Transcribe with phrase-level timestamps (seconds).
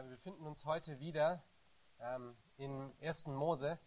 [0.00, 1.42] Ja, wir befinden uns heute wieder
[2.00, 3.26] ähm, in 1.
[3.26, 3.78] Mose,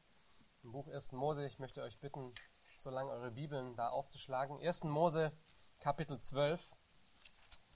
[0.61, 1.13] im Buch 1.
[1.13, 1.43] Mose.
[1.43, 2.35] Ich möchte euch bitten,
[2.75, 4.59] so lange eure Bibeln da aufzuschlagen.
[4.61, 4.83] 1.
[4.83, 5.31] Mose,
[5.79, 6.75] Kapitel 12.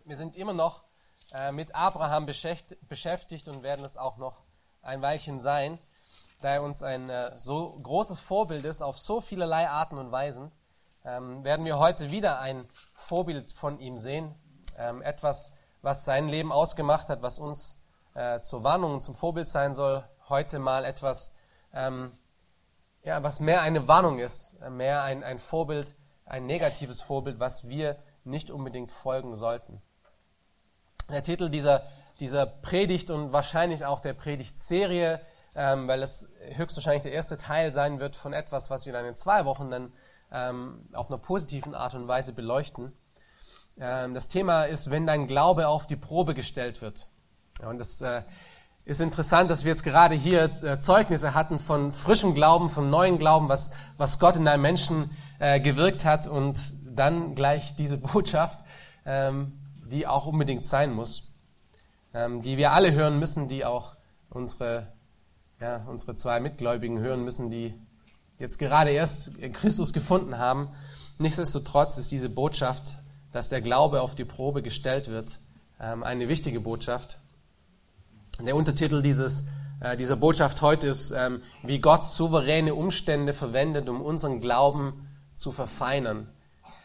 [0.05, 0.83] Wir sind immer noch
[1.31, 4.43] äh, mit Abraham beschäftigt und werden es auch noch
[4.83, 5.79] ein Weilchen sein,
[6.41, 10.51] da er uns ein äh, so großes Vorbild ist auf so vielerlei Arten und Weisen.
[11.03, 14.35] Ähm, werden wir heute wieder ein Vorbild von ihm sehen,
[14.77, 17.86] ähm, etwas, was sein Leben ausgemacht hat, was uns
[18.17, 22.11] äh, zur Warnung und zum Vorbild sein soll, heute mal etwas, ähm,
[23.03, 25.93] ja, was mehr eine Warnung ist, äh, mehr ein, ein Vorbild,
[26.25, 29.81] ein negatives Vorbild, was wir nicht unbedingt folgen sollten.
[31.09, 31.83] Der Titel dieser,
[32.19, 35.21] dieser Predigt und wahrscheinlich auch der Predigtserie,
[35.55, 39.15] ähm, weil es höchstwahrscheinlich der erste Teil sein wird von etwas, was wir dann in
[39.15, 39.93] zwei Wochen dann
[40.31, 42.97] ähm, auf einer positiven Art und Weise beleuchten.
[43.79, 47.07] Ähm, das Thema ist, wenn dein Glaube auf die Probe gestellt wird.
[47.61, 48.21] Ja, und das äh,
[48.85, 53.17] ist interessant, dass wir jetzt gerade hier äh, Zeugnisse hatten von frischem Glauben, von neuen
[53.17, 55.09] Glauben, was, was Gott in einem Menschen
[55.39, 56.57] äh, gewirkt hat und
[56.95, 58.59] dann gleich diese Botschaft,
[59.05, 59.53] ähm,
[59.85, 61.33] die auch unbedingt sein muss,
[62.13, 63.93] ähm, die wir alle hören müssen, die auch
[64.29, 64.87] unsere,
[65.59, 67.73] ja, unsere zwei Mitgläubigen hören müssen, die
[68.39, 70.69] jetzt gerade erst Christus gefunden haben.
[71.17, 72.97] Nichtsdestotrotz ist diese Botschaft,
[73.31, 75.39] dass der Glaube auf die Probe gestellt wird,
[75.79, 77.17] ähm, eine wichtige Botschaft.
[78.39, 79.47] Der Untertitel dieses,
[79.79, 85.51] äh, dieser Botschaft heute ist, ähm, wie Gott souveräne Umstände verwendet, um unseren Glauben zu
[85.51, 86.29] verfeinern.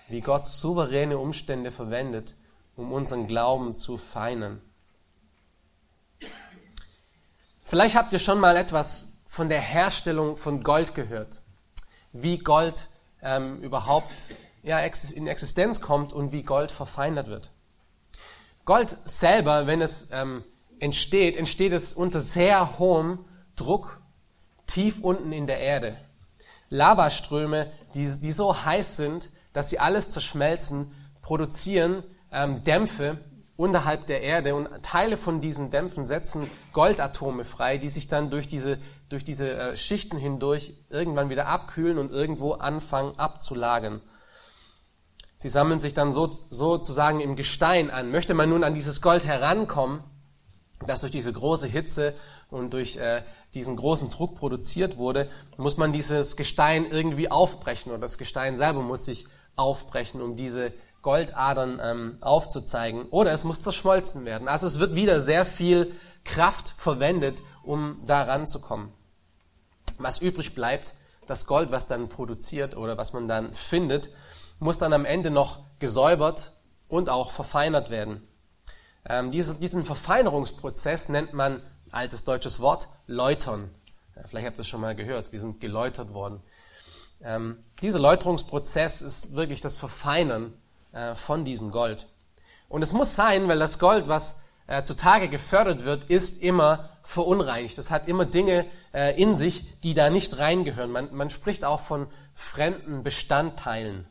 [0.09, 2.35] Wie Gott souveräne Umstände verwendet,
[2.75, 4.63] um unseren Glauben zu feinern.
[7.63, 11.43] Vielleicht habt ihr schon mal etwas von der Herstellung von Gold gehört.
[12.13, 12.89] Wie Gold
[13.23, 14.13] ähm, überhaupt
[14.63, 17.51] ja, in Existenz kommt und wie Gold verfeinert wird.
[18.65, 20.45] Gold selber, wenn es ähm,
[20.83, 23.25] entsteht, entsteht es unter sehr hohem
[23.57, 24.01] Druck
[24.67, 25.97] tief unten in der Erde.
[26.71, 32.03] Lavaströme, die, die so heiß sind, dass sie alles zerschmelzen, produzieren
[32.33, 33.19] ähm, Dämpfe
[33.57, 38.49] unterhalb der Erde und Teile von diesen Dämpfen setzen Goldatome frei, die sich dann durch
[38.49, 44.01] diese, durch diese äh, Schichten hindurch irgendwann wieder abkühlen und irgendwo anfangen abzulagern.
[45.37, 48.11] Sie sammeln sich dann so, sozusagen im Gestein an.
[48.11, 50.03] Möchte man nun an dieses Gold herankommen,
[50.87, 52.15] das durch diese große Hitze
[52.51, 53.23] und durch äh,
[53.55, 58.83] diesen großen Druck produziert wurde, muss man dieses Gestein irgendwie aufbrechen oder das Gestein selber
[58.83, 59.27] muss sich
[59.57, 60.73] aufbrechen, um diese
[61.03, 63.07] Goldadern ähm, aufzuzeigen.
[63.11, 64.49] Oder es muss zerschmolzen werden.
[64.49, 65.93] Also es wird wieder sehr viel
[66.25, 68.93] Kraft verwendet, um da ranzukommen.
[69.99, 70.95] Was übrig bleibt,
[71.27, 74.11] das Gold, was dann produziert oder was man dann findet,
[74.59, 76.53] muss dann am Ende noch gesäubert
[76.89, 78.27] und auch verfeinert werden.
[79.09, 83.71] Ähm, diese, diesen Verfeinerungsprozess nennt man, altes deutsches Wort, läutern.
[84.17, 86.41] Ja, vielleicht habt ihr es schon mal gehört, wir sind geläutert worden.
[87.23, 90.53] Ähm, dieser Läuterungsprozess ist wirklich das Verfeinern
[90.93, 92.07] äh, von diesem Gold.
[92.69, 97.77] Und es muss sein, weil das Gold, was äh, zutage gefördert wird, ist immer verunreinigt.
[97.77, 98.65] Das hat immer Dinge
[98.95, 100.91] äh, in sich, die da nicht reingehören.
[100.91, 104.07] Man, man spricht auch von fremden Bestandteilen.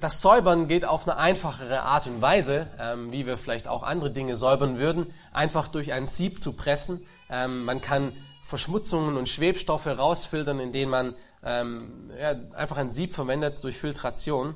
[0.00, 4.10] Das Säubern geht auf eine einfachere Art und Weise, ähm, wie wir vielleicht auch andere
[4.10, 7.06] Dinge säubern würden, einfach durch ein Sieb zu pressen.
[7.30, 13.62] Ähm, man kann Verschmutzungen und Schwebstoffe rausfiltern, indem man ähm, ja, einfach ein Sieb verwendet
[13.62, 14.54] durch Filtration.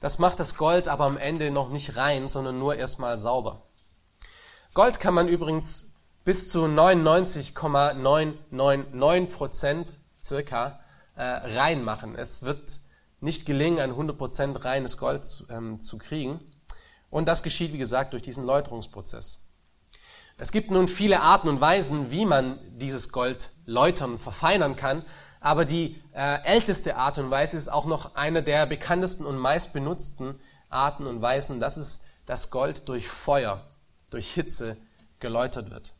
[0.00, 3.62] Das macht das Gold aber am Ende noch nicht rein, sondern nur erstmal sauber.
[4.74, 10.80] Gold kann man übrigens bis zu 99,999 Prozent circa
[11.16, 12.16] äh, reinmachen.
[12.16, 12.60] Es wird
[13.24, 16.40] nicht gelingen, ein 100% reines Gold zu, ähm, zu kriegen.
[17.10, 19.48] Und das geschieht, wie gesagt, durch diesen Läuterungsprozess.
[20.36, 25.04] Es gibt nun viele Arten und Weisen, wie man dieses Gold läutern, verfeinern kann.
[25.40, 30.38] Aber die äh, älteste Art und Weise ist auch noch eine der bekanntesten und meistbenutzten
[30.68, 31.60] Arten und Weisen.
[31.60, 33.64] Das ist, dass Gold durch Feuer,
[34.10, 34.76] durch Hitze
[35.20, 35.94] geläutert wird.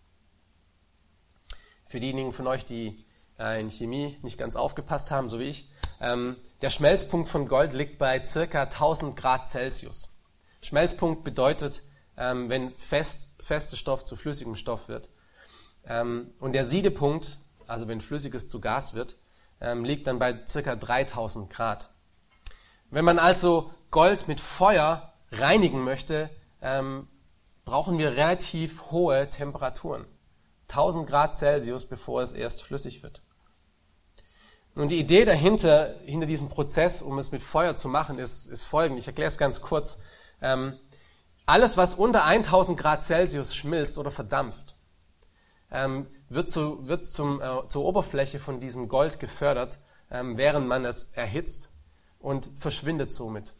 [1.84, 2.96] Für diejenigen von euch, die
[3.38, 5.68] äh, in Chemie nicht ganz aufgepasst haben, so wie ich,
[6.04, 10.20] ähm, der Schmelzpunkt von Gold liegt bei circa 1000 Grad Celsius.
[10.60, 11.80] Schmelzpunkt bedeutet,
[12.18, 15.08] ähm, wenn fest, fester Stoff zu flüssigem Stoff wird.
[15.86, 19.16] Ähm, und der Siedepunkt, also wenn Flüssiges zu Gas wird,
[19.62, 21.88] ähm, liegt dann bei circa 3000 Grad.
[22.90, 26.28] Wenn man also Gold mit Feuer reinigen möchte,
[26.60, 27.08] ähm,
[27.64, 30.04] brauchen wir relativ hohe Temperaturen.
[30.68, 33.22] 1000 Grad Celsius, bevor es erst flüssig wird.
[34.76, 38.64] Nun, die Idee dahinter, hinter diesem Prozess, um es mit Feuer zu machen, ist, ist
[38.64, 38.98] folgende.
[38.98, 40.02] Ich erkläre es ganz kurz.
[40.42, 40.78] Ähm,
[41.46, 44.74] alles, was unter 1000 Grad Celsius schmilzt oder verdampft,
[45.70, 49.78] ähm, wird, zu, wird zum, äh, zur Oberfläche von diesem Gold gefördert,
[50.10, 51.74] ähm, während man es erhitzt
[52.18, 53.54] und verschwindet somit.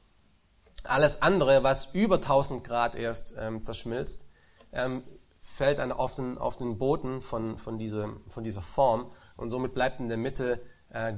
[0.82, 4.32] Alles andere, was über 1000 Grad erst ähm, zerschmilzt,
[4.72, 5.04] ähm,
[5.40, 9.74] fällt dann auf den, auf den Boden von, von, diese, von dieser Form und somit
[9.74, 10.60] bleibt in der Mitte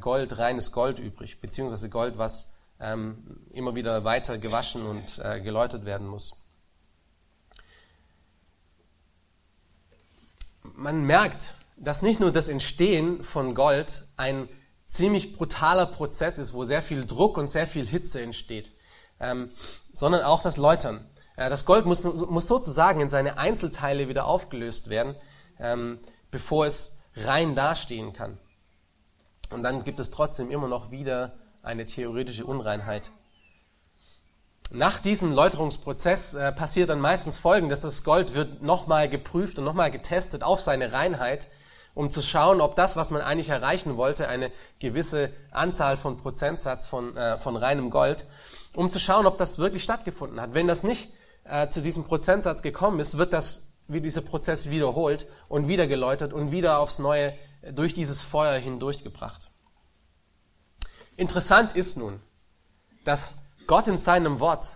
[0.01, 5.85] Gold, reines Gold übrig, beziehungsweise Gold, was ähm, immer wieder weiter gewaschen und äh, geläutert
[5.85, 6.33] werden muss.
[10.75, 14.49] Man merkt, dass nicht nur das Entstehen von Gold ein
[14.87, 18.73] ziemlich brutaler Prozess ist, wo sehr viel Druck und sehr viel Hitze entsteht,
[19.21, 19.51] ähm,
[19.93, 21.05] sondern auch das Läutern.
[21.37, 25.17] Äh, das Gold muss, muss sozusagen in seine Einzelteile wieder aufgelöst werden,
[25.59, 25.99] ähm,
[26.31, 28.39] bevor es rein dastehen kann.
[29.51, 31.33] Und dann gibt es trotzdem immer noch wieder
[31.63, 33.11] eine theoretische Unreinheit.
[34.71, 37.83] Nach diesem Läuterungsprozess äh, passiert dann meistens Folgendes.
[37.83, 41.49] Das Gold wird nochmal geprüft und nochmal getestet auf seine Reinheit,
[41.95, 44.51] um zu schauen, ob das, was man eigentlich erreichen wollte, eine
[44.81, 48.27] gewisse Anzahl von Prozentsatz von, äh, von reinem Gold,
[48.75, 50.55] um zu schauen, ob das wirklich stattgefunden hat.
[50.55, 51.11] Wenn das nicht
[51.45, 56.33] äh, zu diesem Prozentsatz gekommen ist, wird das, wie dieser Prozess wiederholt und wieder geläutert
[56.33, 57.33] und wieder aufs Neue
[57.73, 59.49] durch dieses Feuer hindurchgebracht.
[61.17, 62.21] Interessant ist nun,
[63.05, 64.67] dass Gott in seinem Wort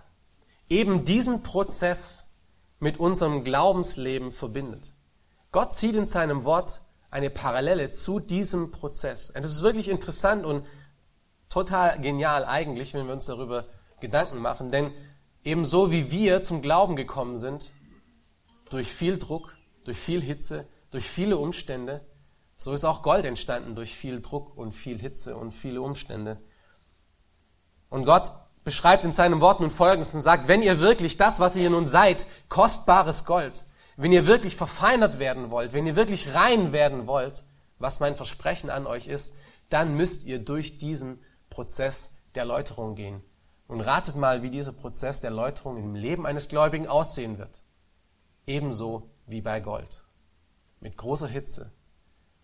[0.69, 2.39] eben diesen Prozess
[2.79, 4.93] mit unserem Glaubensleben verbindet.
[5.51, 9.29] Gott zieht in seinem Wort eine Parallele zu diesem Prozess.
[9.31, 10.65] Und es ist wirklich interessant und
[11.49, 13.65] total genial eigentlich, wenn wir uns darüber
[13.99, 14.91] Gedanken machen, denn
[15.43, 17.71] ebenso wie wir zum Glauben gekommen sind,
[18.69, 22.01] durch viel Druck, durch viel Hitze, durch viele Umstände,
[22.61, 26.37] so ist auch Gold entstanden durch viel Druck und viel Hitze und viele Umstände.
[27.89, 28.31] Und Gott
[28.63, 31.87] beschreibt in seinem Wort nun Folgendes und sagt, wenn ihr wirklich das, was ihr nun
[31.87, 33.65] seid, kostbares Gold,
[33.97, 37.45] wenn ihr wirklich verfeinert werden wollt, wenn ihr wirklich rein werden wollt,
[37.79, 39.37] was mein Versprechen an euch ist,
[39.69, 41.19] dann müsst ihr durch diesen
[41.49, 43.23] Prozess der Läuterung gehen.
[43.67, 47.63] Und ratet mal, wie dieser Prozess der Läuterung im Leben eines Gläubigen aussehen wird.
[48.45, 50.03] Ebenso wie bei Gold.
[50.79, 51.71] Mit großer Hitze,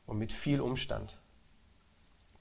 [0.07, 1.19] und mit viel Umstand,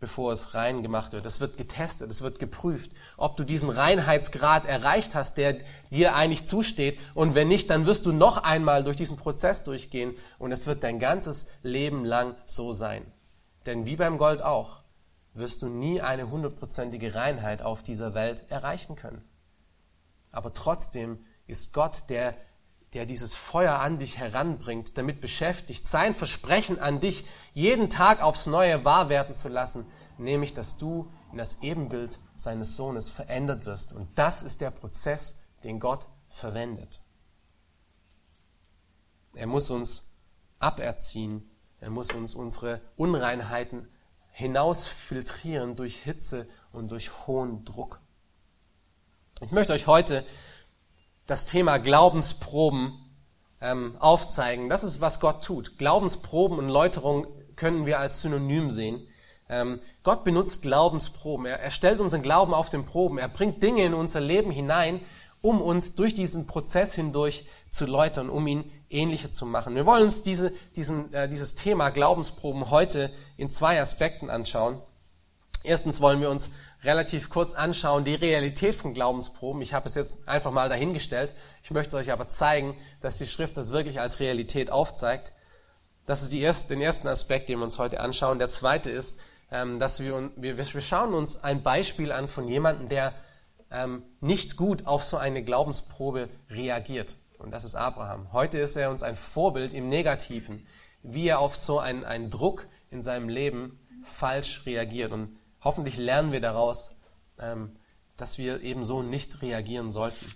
[0.01, 1.27] bevor es rein gemacht wird.
[1.27, 5.59] Es wird getestet, es wird geprüft, ob du diesen Reinheitsgrad erreicht hast, der
[5.91, 6.99] dir eigentlich zusteht.
[7.15, 10.83] Und wenn nicht, dann wirst du noch einmal durch diesen Prozess durchgehen und es wird
[10.83, 13.05] dein ganzes Leben lang so sein.
[13.67, 14.81] Denn wie beim Gold auch,
[15.35, 19.23] wirst du nie eine hundertprozentige Reinheit auf dieser Welt erreichen können.
[20.31, 22.35] Aber trotzdem ist Gott der
[22.97, 28.47] der dieses Feuer an dich heranbringt, damit beschäftigt, sein Versprechen an dich jeden Tag aufs
[28.47, 29.85] Neue wahr werden zu lassen,
[30.17, 33.93] nämlich dass du in das Ebenbild seines Sohnes verändert wirst.
[33.93, 37.03] Und das ist der Prozess, den Gott verwendet.
[39.35, 40.15] Er muss uns
[40.59, 41.51] aberziehen,
[41.81, 43.89] er muss uns unsere Unreinheiten
[44.31, 48.01] hinausfiltrieren durch Hitze und durch hohen Druck.
[49.43, 50.25] Ich möchte euch heute
[51.27, 52.93] das Thema Glaubensproben
[53.61, 54.69] ähm, aufzeigen.
[54.69, 55.79] Das ist, was Gott tut.
[55.79, 57.27] Glaubensproben und Läuterung
[57.57, 59.07] können wir als Synonym sehen.
[59.49, 61.47] Ähm, Gott benutzt Glaubensproben.
[61.47, 63.19] Er, er stellt unseren Glauben auf den Proben.
[63.19, 65.01] Er bringt Dinge in unser Leben hinein,
[65.41, 69.75] um uns durch diesen Prozess hindurch zu läutern, um ihn ähnlicher zu machen.
[69.75, 74.81] Wir wollen uns diese, diesen, äh, dieses Thema Glaubensproben heute in zwei Aspekten anschauen.
[75.63, 76.51] Erstens wollen wir uns
[76.87, 79.61] relativ kurz anschauen, die Realität von Glaubensproben.
[79.61, 81.35] Ich habe es jetzt einfach mal dahingestellt.
[81.63, 85.33] Ich möchte euch aber zeigen, dass die Schrift das wirklich als Realität aufzeigt.
[86.07, 88.39] Das ist die erste, den ersten Aspekt, den wir uns heute anschauen.
[88.39, 92.89] Der zweite ist, ähm, dass wir, wir, wir schauen uns ein Beispiel an von jemandem,
[92.89, 93.15] der
[93.73, 97.17] ähm, nicht gut auf so eine Glaubensprobe reagiert.
[97.39, 98.33] Und das ist Abraham.
[98.33, 100.65] Heute ist er uns ein Vorbild im Negativen,
[101.03, 105.13] wie er auf so einen, einen Druck in seinem Leben falsch reagiert.
[105.13, 107.01] Und hoffentlich lernen wir daraus,
[107.41, 107.77] ähm,
[108.17, 110.33] dass wir eben so nicht reagieren sollten.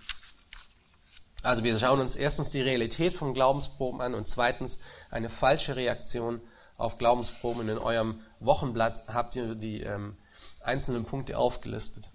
[1.44, 6.40] Also wir schauen uns erstens die Realität von Glaubensproben an und zweitens eine falsche Reaktion
[6.76, 7.68] auf Glaubensproben.
[7.68, 10.16] In eurem Wochenblatt habt ihr die ähm,
[10.62, 12.10] einzelnen Punkte aufgelistet.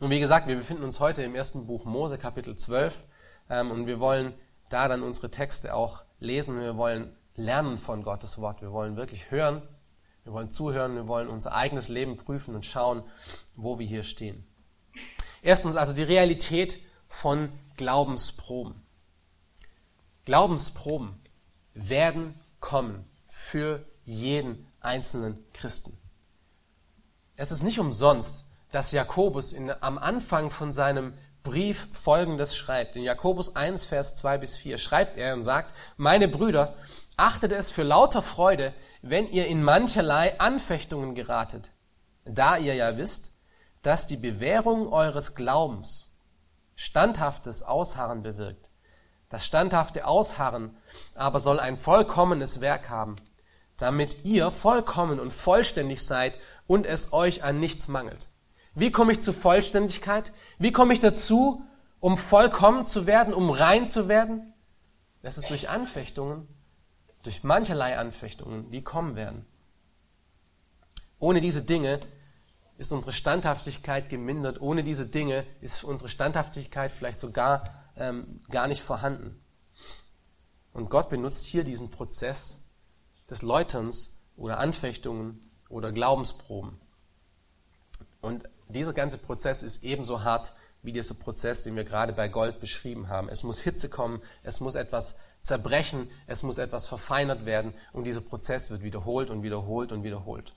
[0.00, 3.04] Und wie gesagt, wir befinden uns heute im ersten Buch Mose, Kapitel 12,
[3.48, 4.34] ähm, und wir wollen
[4.70, 6.58] da dann unsere Texte auch lesen.
[6.58, 8.60] Wir wollen lernen von Gottes Wort.
[8.60, 9.62] Wir wollen wirklich hören,
[10.24, 13.02] wir wollen zuhören, wir wollen unser eigenes Leben prüfen und schauen,
[13.56, 14.46] wo wir hier stehen.
[15.42, 18.74] Erstens also die Realität von Glaubensproben.
[20.24, 21.20] Glaubensproben
[21.74, 25.96] werden kommen für jeden einzelnen Christen.
[27.36, 32.96] Es ist nicht umsonst, dass Jakobus in, am Anfang von seinem Brief folgendes schreibt.
[32.96, 36.76] In Jakobus 1, Vers 2 bis 4 schreibt er und sagt, meine Brüder,
[37.16, 41.70] achtet es für lauter Freude, wenn ihr in mancherlei Anfechtungen geratet,
[42.24, 43.40] da ihr ja wisst,
[43.82, 46.10] dass die Bewährung eures Glaubens
[46.76, 48.70] standhaftes Ausharren bewirkt.
[49.28, 50.76] Das standhafte Ausharren
[51.14, 53.16] aber soll ein vollkommenes Werk haben,
[53.76, 58.28] damit ihr vollkommen und vollständig seid und es euch an nichts mangelt.
[58.74, 60.32] Wie komme ich zur Vollständigkeit?
[60.58, 61.64] Wie komme ich dazu,
[62.00, 64.52] um vollkommen zu werden, um rein zu werden?
[65.22, 66.48] Das ist durch Anfechtungen,
[67.22, 69.44] durch mancherlei Anfechtungen, die kommen werden.
[71.18, 72.00] Ohne diese Dinge
[72.78, 74.60] ist unsere Standhaftigkeit gemindert.
[74.60, 79.38] Ohne diese Dinge ist unsere Standhaftigkeit vielleicht sogar ähm, gar nicht vorhanden.
[80.72, 82.70] Und Gott benutzt hier diesen Prozess
[83.28, 86.80] des Läuterns oder Anfechtungen oder Glaubensproben.
[88.22, 92.60] Und dieser ganze Prozess ist ebenso hart wie dieser Prozess, den wir gerade bei Gold
[92.60, 93.28] beschrieben haben.
[93.28, 98.20] Es muss Hitze kommen, es muss etwas zerbrechen, es muss etwas verfeinert werden und dieser
[98.20, 100.54] Prozess wird wiederholt und wiederholt und wiederholt.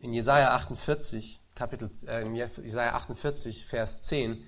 [0.00, 4.44] In Jesaja 48, Kapitel, äh, Jesaja 48, Vers 10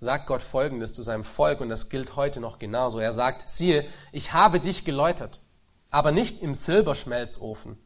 [0.00, 2.98] sagt Gott Folgendes zu seinem Volk und das gilt heute noch genauso.
[2.98, 5.40] Er sagt, siehe, ich habe dich geläutert,
[5.90, 7.78] aber nicht im Silberschmelzofen.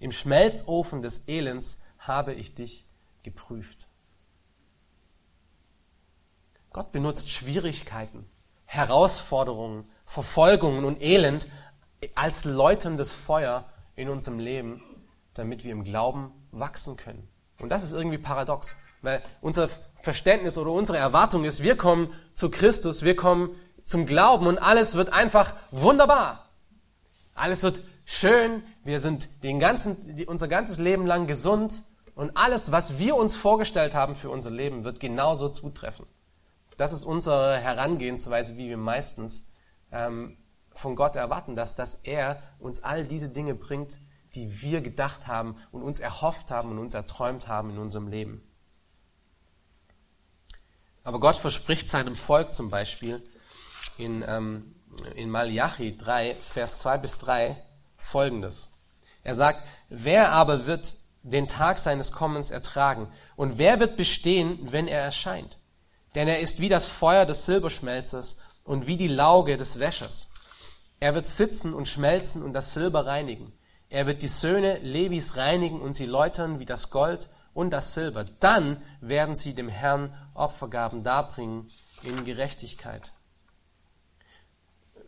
[0.00, 2.86] Im Schmelzofen des Elends habe ich dich
[3.22, 3.88] geprüft.
[6.72, 8.26] Gott benutzt Schwierigkeiten,
[8.72, 11.46] Herausforderungen, Verfolgungen und Elend
[12.14, 14.82] als läuterndes Feuer in unserem Leben,
[15.34, 17.28] damit wir im Glauben wachsen können.
[17.58, 22.50] Und das ist irgendwie paradox, weil unser Verständnis oder unsere Erwartung ist, wir kommen zu
[22.50, 23.50] Christus, wir kommen
[23.84, 26.48] zum Glauben und alles wird einfach wunderbar.
[27.34, 31.82] Alles wird schön, wir sind den ganzen, unser ganzes Leben lang gesund
[32.14, 36.06] und alles, was wir uns vorgestellt haben für unser Leben, wird genauso zutreffen.
[36.76, 39.54] Das ist unsere Herangehensweise, wie wir meistens
[39.90, 40.36] ähm,
[40.72, 43.98] von Gott erwarten, dass, dass er uns all diese Dinge bringt,
[44.34, 48.42] die wir gedacht haben und uns erhofft haben und uns erträumt haben in unserem Leben.
[51.04, 53.22] Aber Gott verspricht seinem Volk zum Beispiel
[53.98, 54.74] in, ähm,
[55.14, 57.56] in Malachi 3, Vers 2 bis 3
[57.96, 58.70] folgendes.
[59.22, 63.08] Er sagt, wer aber wird den Tag seines Kommens ertragen?
[63.36, 65.58] Und wer wird bestehen, wenn er erscheint?
[66.14, 70.34] Denn er ist wie das Feuer des Silberschmelzers und wie die Lauge des Wäschers.
[71.00, 73.52] Er wird sitzen und schmelzen und das Silber reinigen.
[73.88, 78.24] Er wird die Söhne Levis reinigen und sie läutern wie das Gold und das Silber.
[78.40, 81.70] Dann werden sie dem Herrn Opfergaben darbringen
[82.02, 83.12] in Gerechtigkeit.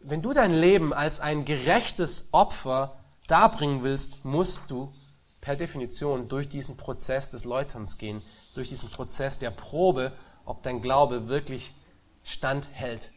[0.02, 4.92] Wenn du dein Leben als ein gerechtes Opfer darbringen willst, musst du
[5.40, 8.20] per Definition durch diesen Prozess des Läuterns gehen,
[8.54, 10.12] durch diesen Prozess der Probe,
[10.44, 11.74] ob dein Glaube wirklich
[12.22, 13.10] standhält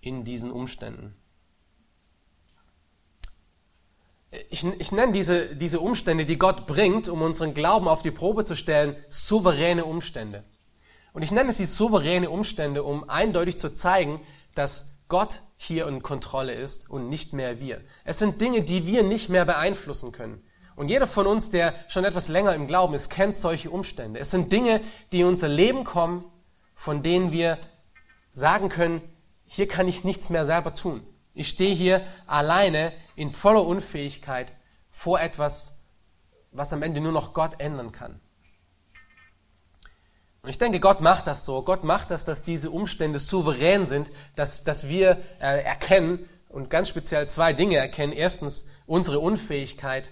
[0.00, 1.14] in diesen Umständen.
[4.50, 8.44] Ich, ich nenne diese, diese Umstände, die Gott bringt, um unseren Glauben auf die Probe
[8.44, 10.44] zu stellen, souveräne Umstände.
[11.12, 14.20] Und ich nenne sie souveräne Umstände, um eindeutig zu zeigen,
[14.54, 17.80] dass Gott hier in Kontrolle ist und nicht mehr wir.
[18.04, 20.42] Es sind Dinge, die wir nicht mehr beeinflussen können.
[20.76, 24.20] Und jeder von uns, der schon etwas länger im Glauben ist, kennt solche Umstände.
[24.20, 26.24] Es sind Dinge, die in unser Leben kommen,
[26.74, 27.58] von denen wir
[28.30, 29.00] sagen können,
[29.46, 31.02] hier kann ich nichts mehr selber tun.
[31.32, 34.52] Ich stehe hier alleine in voller Unfähigkeit
[34.90, 35.86] vor etwas,
[36.52, 38.20] was am Ende nur noch Gott ändern kann.
[40.42, 41.62] Und ich denke, Gott macht das so.
[41.62, 46.88] Gott macht das, dass diese Umstände souverän sind, dass, dass wir äh, erkennen und ganz
[46.88, 48.12] speziell zwei Dinge erkennen.
[48.12, 50.10] Erstens unsere Unfähigkeit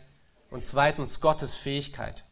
[0.55, 2.23] und zweitens Gottes Fähigkeit.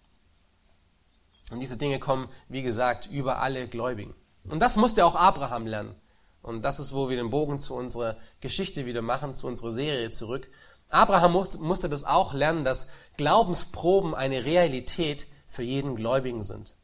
[1.51, 4.15] Und diese Dinge kommen, wie gesagt, über alle Gläubigen.
[4.49, 5.97] Und das musste auch Abraham lernen.
[6.41, 10.13] Und das ist, wo wir den Bogen zu unserer Geschichte wieder machen, zu unserer Serie
[10.13, 10.49] zurück.
[10.89, 16.75] Abraham musste das auch lernen, dass Glaubensproben eine Realität für jeden Gläubigen sind.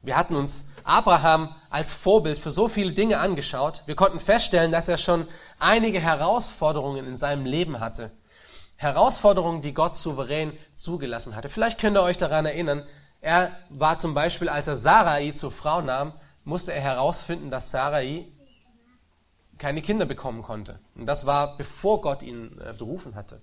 [0.00, 3.82] Wir hatten uns Abraham als Vorbild für so viele Dinge angeschaut.
[3.84, 8.10] Wir konnten feststellen, dass er schon einige Herausforderungen in seinem Leben hatte.
[8.76, 11.48] Herausforderungen, die Gott souverän zugelassen hatte.
[11.48, 12.84] Vielleicht könnt ihr euch daran erinnern,
[13.20, 16.12] er war zum Beispiel, als er Sarai zur Frau nahm,
[16.44, 18.26] musste er herausfinden, dass Sarai
[19.56, 20.78] keine Kinder bekommen konnte.
[20.94, 23.40] Und das war, bevor Gott ihn äh, berufen hatte.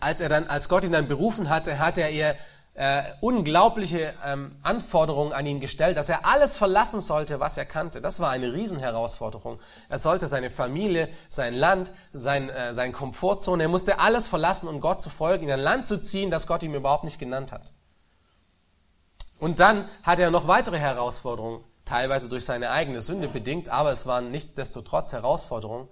[0.00, 2.36] Als er dann, als Gott ihn dann berufen hatte, hat er ihr
[2.80, 8.00] äh, unglaubliche ähm, Anforderungen an ihn gestellt, dass er alles verlassen sollte, was er kannte.
[8.00, 9.60] Das war eine Riesenherausforderung.
[9.90, 14.80] Er sollte seine Familie, sein Land, sein, äh, sein Komfortzone, er musste alles verlassen, um
[14.80, 17.74] Gott zu folgen, in ein Land zu ziehen, das Gott ihm überhaupt nicht genannt hat.
[19.38, 24.06] Und dann hatte er noch weitere Herausforderungen, teilweise durch seine eigene Sünde bedingt, aber es
[24.06, 25.86] waren nichtsdestotrotz Herausforderungen.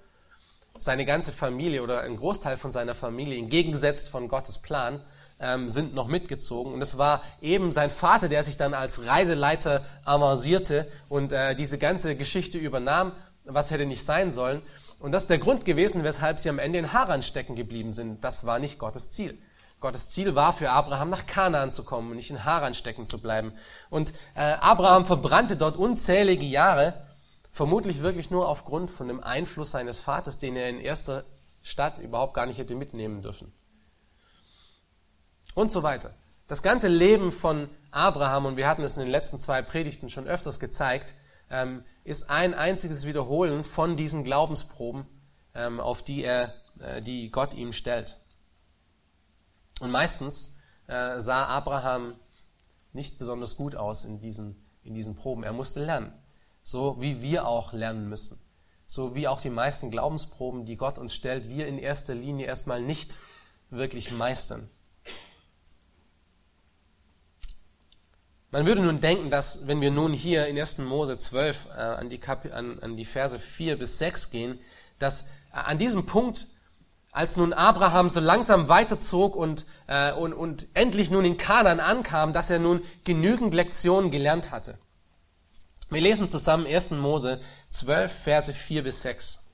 [0.78, 5.02] Seine ganze Familie oder ein Großteil von seiner Familie, entgegengesetzt von Gottes Plan,
[5.40, 6.72] ähm, sind noch mitgezogen.
[6.72, 11.78] Und es war eben sein Vater, der sich dann als Reiseleiter avancierte und äh, diese
[11.78, 13.12] ganze Geschichte übernahm,
[13.44, 14.62] was hätte nicht sein sollen.
[15.00, 18.24] Und das ist der Grund gewesen, weshalb sie am Ende in Haran stecken geblieben sind.
[18.24, 19.38] Das war nicht Gottes Ziel.
[19.80, 23.20] Gottes Ziel war für Abraham nach Kanaan zu kommen und nicht in Haran stecken zu
[23.20, 23.52] bleiben.
[23.90, 26.94] Und äh, Abraham verbrannte dort unzählige Jahre,
[27.52, 31.22] vermutlich wirklich nur aufgrund von dem Einfluss seines Vaters, den er in erster
[31.62, 33.52] Stadt überhaupt gar nicht hätte mitnehmen dürfen.
[35.54, 36.14] Und so weiter.
[36.46, 40.26] Das ganze Leben von Abraham, und wir hatten es in den letzten zwei Predigten schon
[40.26, 41.14] öfters gezeigt,
[41.50, 45.06] ähm, ist ein einziges Wiederholen von diesen Glaubensproben,
[45.54, 48.16] ähm, auf die er, äh, die Gott ihm stellt.
[49.80, 52.14] Und meistens äh, sah Abraham
[52.92, 55.42] nicht besonders gut aus in diesen, in diesen Proben.
[55.42, 56.12] Er musste lernen,
[56.62, 58.40] so wie wir auch lernen müssen.
[58.86, 62.80] So wie auch die meisten Glaubensproben, die Gott uns stellt, wir in erster Linie erstmal
[62.80, 63.18] nicht
[63.68, 64.68] wirklich meistern.
[68.50, 70.78] Man würde nun denken, dass wenn wir nun hier in 1.
[70.78, 74.58] Mose 12 äh, an, die Kap an, an die Verse 4 bis 6 gehen,
[74.98, 76.46] dass äh, an diesem Punkt
[77.12, 82.32] als nun Abraham so langsam weiterzog und, äh, und, und endlich nun in Kanan ankam,
[82.32, 84.78] dass er nun genügend Lektionen gelernt hatte.
[85.90, 86.92] Wir lesen zusammen 1.
[86.92, 89.44] Mose 12, Verse 4 bis 6.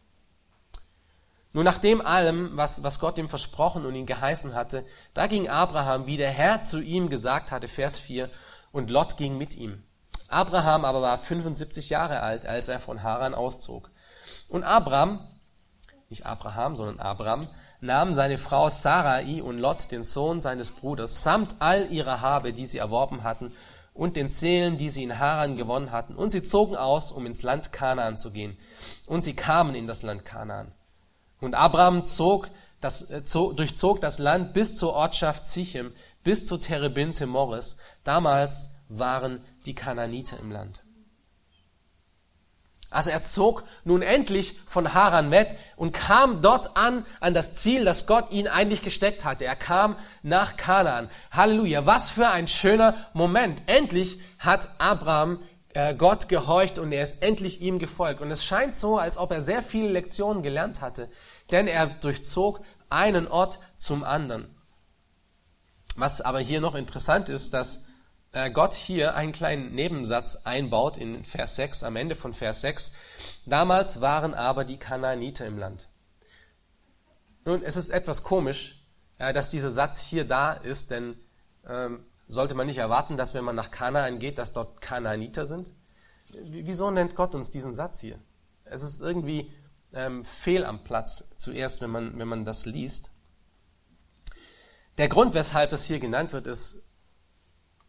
[1.53, 4.85] Nur nach dem allem, was, was Gott ihm versprochen und ihn geheißen hatte,
[5.15, 8.29] da ging Abraham, wie der Herr zu ihm gesagt hatte, Vers 4,
[8.75, 9.83] und Lot ging mit ihm.
[10.29, 13.91] Abraham aber war 75 Jahre alt, als er von Haran auszog.
[14.49, 15.21] Und Abraham
[16.15, 17.47] nicht Abraham, sondern Abraham,
[17.81, 22.67] nahm seine Frau Sarai und Lot, den Sohn seines Bruders, samt all ihrer Habe, die
[22.67, 23.53] sie erworben hatten,
[23.93, 27.43] und den Seelen, die sie in Haran gewonnen hatten, und sie zogen aus, um ins
[27.43, 28.57] Land Kanaan zu gehen.
[29.07, 30.73] Und sie kamen in das Land Kanaan.
[31.41, 32.49] Und Abraham zog
[32.81, 35.93] das, äh, zog, durchzog das Land bis zur Ortschaft Sichem,
[36.25, 37.79] bis zu Terebinte Morris.
[38.03, 40.83] Damals waren die Kanaaniter im Land.
[42.91, 47.85] Also er zog nun endlich von Haran weg und kam dort an, an das Ziel,
[47.85, 49.45] das Gott ihn eigentlich gesteckt hatte.
[49.45, 51.09] Er kam nach Kanaan.
[51.33, 51.87] Halleluja.
[51.87, 53.61] Was für ein schöner Moment.
[53.67, 58.21] Endlich hat Abraham äh, Gott gehorcht und er ist endlich ihm gefolgt.
[58.21, 61.09] Und es scheint so, als ob er sehr viele Lektionen gelernt hatte,
[61.51, 62.61] denn er durchzog
[62.91, 64.54] einen Ort zum anderen.
[65.97, 67.89] Was aber hier noch interessant ist, dass
[68.33, 72.97] äh, Gott hier einen kleinen Nebensatz einbaut in Vers 6, am Ende von Vers 6.
[73.47, 75.89] Damals waren aber die Kanaaniter im Land.
[77.45, 78.81] Nun, es ist etwas komisch,
[79.19, 81.17] dass dieser Satz hier da ist, denn
[81.67, 85.73] ähm, sollte man nicht erwarten, dass wenn man nach Kanaan geht, dass dort Kanaaniter sind?
[86.33, 88.19] Wieso nennt Gott uns diesen Satz hier?
[88.65, 89.53] Es ist irgendwie
[89.93, 93.11] ähm, fehl am Platz zuerst, wenn man, wenn man das liest.
[94.99, 96.85] Der Grund, weshalb es hier genannt wird, ist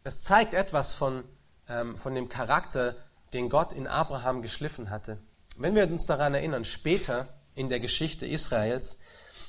[0.06, 1.24] es zeigt etwas von,
[1.68, 2.94] ähm, von dem Charakter,
[3.32, 5.18] den Gott in Abraham geschliffen hatte.
[5.56, 9.00] Wenn wir uns daran erinnern, später in der Geschichte Israels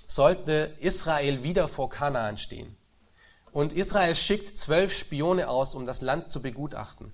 [0.07, 2.75] sollte Israel wieder vor Kanaan stehen.
[3.51, 7.13] Und Israel schickt zwölf Spione aus, um das Land zu begutachten.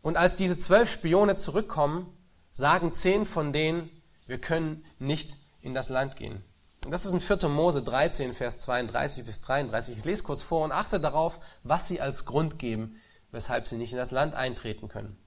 [0.00, 2.10] Und als diese zwölf Spione zurückkommen,
[2.52, 3.90] sagen zehn von denen,
[4.26, 6.42] wir können nicht in das Land gehen.
[6.88, 7.48] Das ist in 4.
[7.48, 9.98] Mose 13, Vers 32 bis 33.
[9.98, 12.98] Ich lese kurz vor und achte darauf, was sie als Grund geben,
[13.32, 15.18] weshalb sie nicht in das Land eintreten können.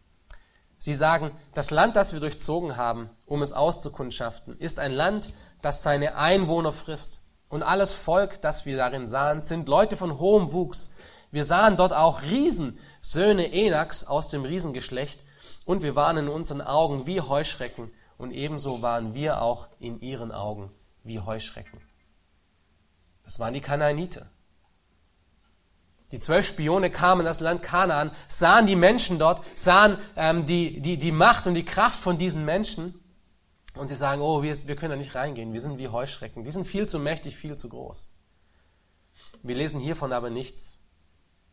[0.79, 5.29] Sie sagen, das Land, das wir durchzogen haben, um es auszukundschaften, ist ein Land,
[5.61, 7.21] das seine Einwohner frisst.
[7.49, 10.95] Und alles Volk, das wir darin sahen, sind Leute von hohem Wuchs.
[11.31, 15.23] Wir sahen dort auch Riesen, Söhne Enaks aus dem Riesengeschlecht,
[15.65, 20.31] und wir waren in unseren Augen wie Heuschrecken, und ebenso waren wir auch in ihren
[20.31, 20.71] Augen
[21.03, 21.81] wie Heuschrecken.
[23.23, 24.29] Das waren die Kanaaniter.
[26.11, 30.79] Die zwölf Spione kamen in das Land Kanaan, sahen die Menschen dort, sahen ähm, die,
[30.79, 32.93] die, die Macht und die Kraft von diesen Menschen
[33.73, 36.51] und sie sagen, oh, wir, wir können da nicht reingehen, wir sind wie Heuschrecken, die
[36.51, 38.15] sind viel zu mächtig, viel zu groß.
[39.41, 40.85] Wir lesen hiervon aber nichts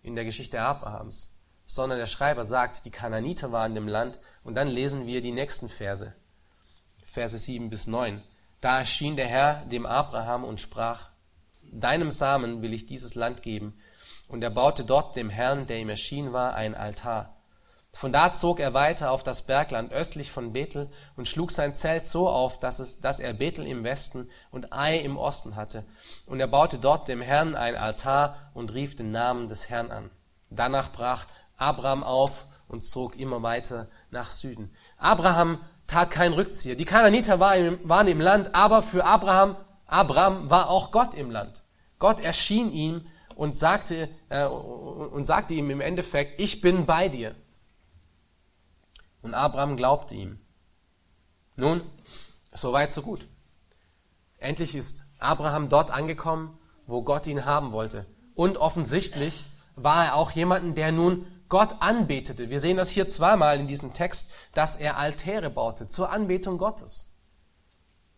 [0.02, 4.68] in der Geschichte Abrahams, sondern der Schreiber sagt, die Kanaaniter waren dem Land und dann
[4.68, 6.14] lesen wir die nächsten Verse,
[7.02, 8.22] Verse 7 bis 9.
[8.60, 11.10] Da erschien der Herr dem Abraham und sprach,
[11.72, 13.78] Deinem Samen will ich dieses Land geben.
[14.28, 17.36] Und er baute dort dem Herrn, der ihm erschienen war, ein Altar.
[17.92, 22.06] Von da zog er weiter auf das Bergland östlich von Bethel und schlug sein Zelt
[22.06, 25.84] so auf, dass, es, dass er Bethel im Westen und Ai im Osten hatte.
[26.28, 30.10] Und er baute dort dem Herrn ein Altar und rief den Namen des Herrn an.
[30.50, 34.72] Danach brach Abraham auf und zog immer weiter nach Süden.
[34.96, 35.58] Abraham
[35.90, 36.76] tat keinen Rückzieher.
[36.76, 41.62] Die Kananiter waren im Land, aber für Abraham, Abraham war auch Gott im Land.
[41.98, 47.34] Gott erschien ihm und sagte, äh, und sagte ihm im Endeffekt, ich bin bei dir.
[49.22, 50.38] Und Abraham glaubte ihm.
[51.56, 51.82] Nun,
[52.52, 53.26] so weit, so gut.
[54.38, 58.06] Endlich ist Abraham dort angekommen, wo Gott ihn haben wollte.
[58.34, 62.48] Und offensichtlich war er auch jemanden, der nun Gott anbetete.
[62.48, 67.18] Wir sehen das hier zweimal in diesem Text, dass er Altäre baute zur Anbetung Gottes.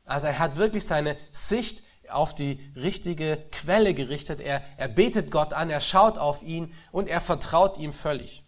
[0.04, 4.40] Also er hat wirklich seine Sicht auf die richtige Quelle gerichtet.
[4.40, 8.44] Er, er betet Gott an, er schaut auf ihn und er vertraut ihm völlig.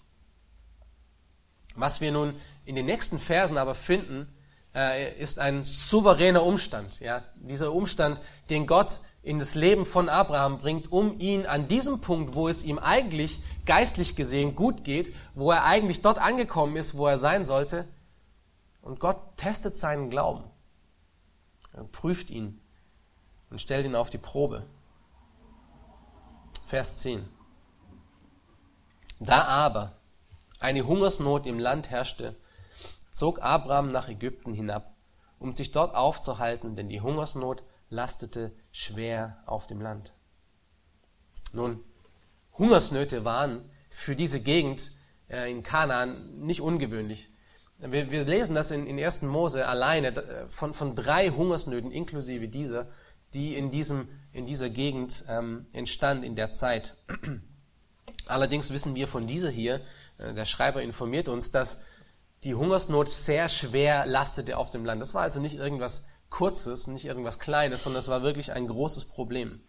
[1.74, 4.28] Was wir nun in den nächsten Versen aber finden,
[4.74, 7.00] äh, ist ein souveräner Umstand.
[7.00, 7.22] Ja?
[7.36, 8.20] Dieser Umstand,
[8.50, 12.62] den Gott in das Leben von Abraham bringt, um ihn an diesem Punkt, wo es
[12.62, 17.46] ihm eigentlich geistlich gesehen gut geht, wo er eigentlich dort angekommen ist, wo er sein
[17.46, 17.88] sollte,
[18.82, 20.44] und Gott testet seinen Glauben,
[21.72, 22.60] er prüft ihn
[23.48, 24.66] und stellt ihn auf die Probe.
[26.66, 27.26] Vers 10.
[29.20, 29.96] Da aber
[30.60, 32.37] eine Hungersnot im Land herrschte,
[33.10, 34.94] zog Abraham nach Ägypten hinab,
[35.38, 40.14] um sich dort aufzuhalten, denn die Hungersnot lastete schwer auf dem Land.
[41.52, 41.84] Nun,
[42.58, 44.90] Hungersnöte waren für diese Gegend
[45.28, 47.30] äh, in Kanaan nicht ungewöhnlich.
[47.78, 49.22] Wir, wir lesen das in, in 1.
[49.22, 52.88] Mose alleine äh, von, von drei Hungersnöten inklusive dieser,
[53.34, 56.94] die in, diesem, in dieser Gegend ähm, entstand in der Zeit.
[58.26, 59.80] Allerdings wissen wir von dieser hier,
[60.18, 61.86] äh, der Schreiber informiert uns, dass
[62.44, 65.00] die Hungersnot sehr schwer lastete auf dem Land.
[65.00, 69.04] Das war also nicht irgendwas Kurzes, nicht irgendwas Kleines, sondern es war wirklich ein großes
[69.04, 69.60] Problem.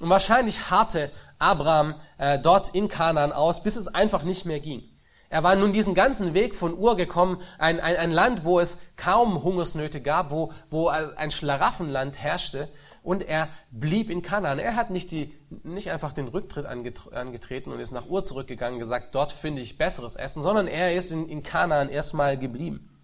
[0.00, 4.82] Und wahrscheinlich harrte Abraham äh, dort in Kanaan aus, bis es einfach nicht mehr ging.
[5.28, 8.96] Er war nun diesen ganzen Weg von Ur gekommen, ein, ein, ein Land, wo es
[8.96, 12.68] kaum Hungersnöte gab, wo, wo ein Schlaraffenland herrschte,
[13.02, 14.58] und er blieb in Kanaan.
[14.58, 18.80] Er hat nicht, die, nicht einfach den Rücktritt angetreten und ist nach Ur zurückgegangen und
[18.80, 22.95] gesagt, dort finde ich besseres Essen, sondern er ist in, in Kanaan erstmal geblieben.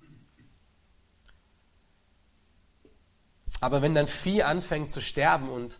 [3.60, 5.78] Aber wenn dann Vieh anfängt zu sterben und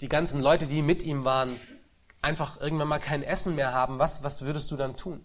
[0.00, 1.60] die ganzen Leute, die mit ihm waren,
[2.22, 5.24] einfach irgendwann mal kein Essen mehr haben, was, was würdest du dann tun?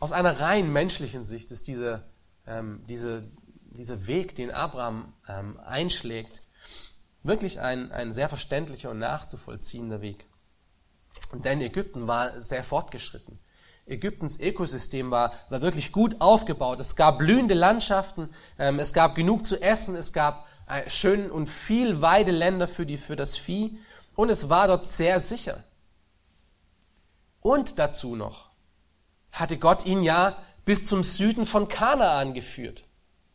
[0.00, 2.04] Aus einer rein menschlichen Sicht ist diese,
[2.46, 3.28] ähm, diese,
[3.64, 6.42] dieser Weg, den Abraham ähm, einschlägt,
[7.22, 10.26] wirklich ein, ein sehr verständlicher und nachzuvollziehender Weg.
[11.32, 13.38] Denn Ägypten war sehr fortgeschritten.
[13.88, 16.80] Ägyptens Ökosystem war, war wirklich gut aufgebaut.
[16.80, 21.48] Es gab blühende Landschaften, ähm, es gab genug zu essen, es gab äh, schön und
[21.48, 23.78] viel Weideländer für, die, für das Vieh
[24.14, 25.64] und es war dort sehr sicher.
[27.40, 28.48] Und dazu noch
[29.32, 32.84] hatte Gott ihn ja bis zum Süden von Kanaan geführt.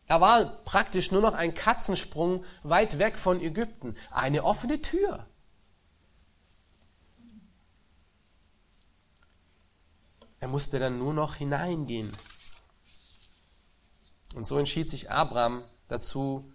[0.06, 3.96] Er war praktisch nur noch ein Katzensprung weit weg von Ägypten.
[4.10, 5.26] Eine offene Tür.
[10.44, 12.12] Er musste dann nur noch hineingehen.
[14.34, 16.52] Und so entschied sich Abraham dazu,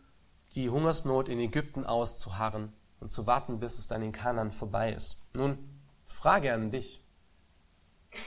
[0.54, 5.34] die Hungersnot in Ägypten auszuharren und zu warten, bis es dann in Kanan vorbei ist.
[5.34, 5.58] Nun,
[6.06, 7.04] Frage an dich.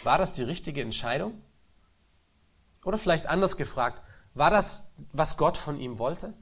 [0.02, 1.40] War das die richtige Entscheidung?
[2.84, 4.02] Oder vielleicht anders gefragt,
[4.34, 6.34] war das, was Gott von ihm wollte?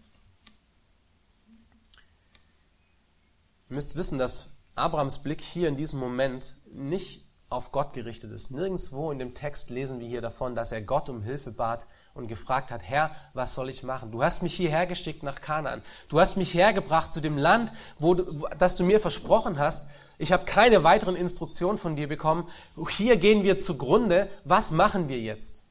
[3.69, 8.53] Ihr müsst wissen, dass Abrahams Blick hier in diesem Moment nicht auf Gott gerichtet ist.
[8.53, 12.29] Nirgendwo in dem Text lesen wir hier davon, dass er Gott um Hilfe bat und
[12.29, 14.13] gefragt hat, Herr, was soll ich machen?
[14.13, 15.83] Du hast mich hierher geschickt nach Kanaan.
[16.09, 19.91] Du hast mich hergebracht zu dem Land, wo du, das du mir versprochen hast.
[20.17, 22.49] Ich habe keine weiteren Instruktionen von dir bekommen.
[22.89, 24.31] Hier gehen wir zugrunde.
[24.45, 25.65] Was machen wir jetzt?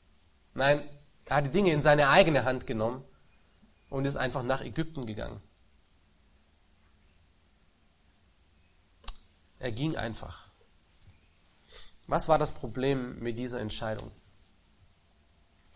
[0.54, 0.84] Nein,
[1.26, 3.06] er hat die Dinge in seine eigene Hand genommen
[3.90, 5.42] und ist einfach nach Ägypten gegangen.
[9.60, 10.49] Er ging einfach.
[12.10, 14.10] Was war das Problem mit dieser Entscheidung?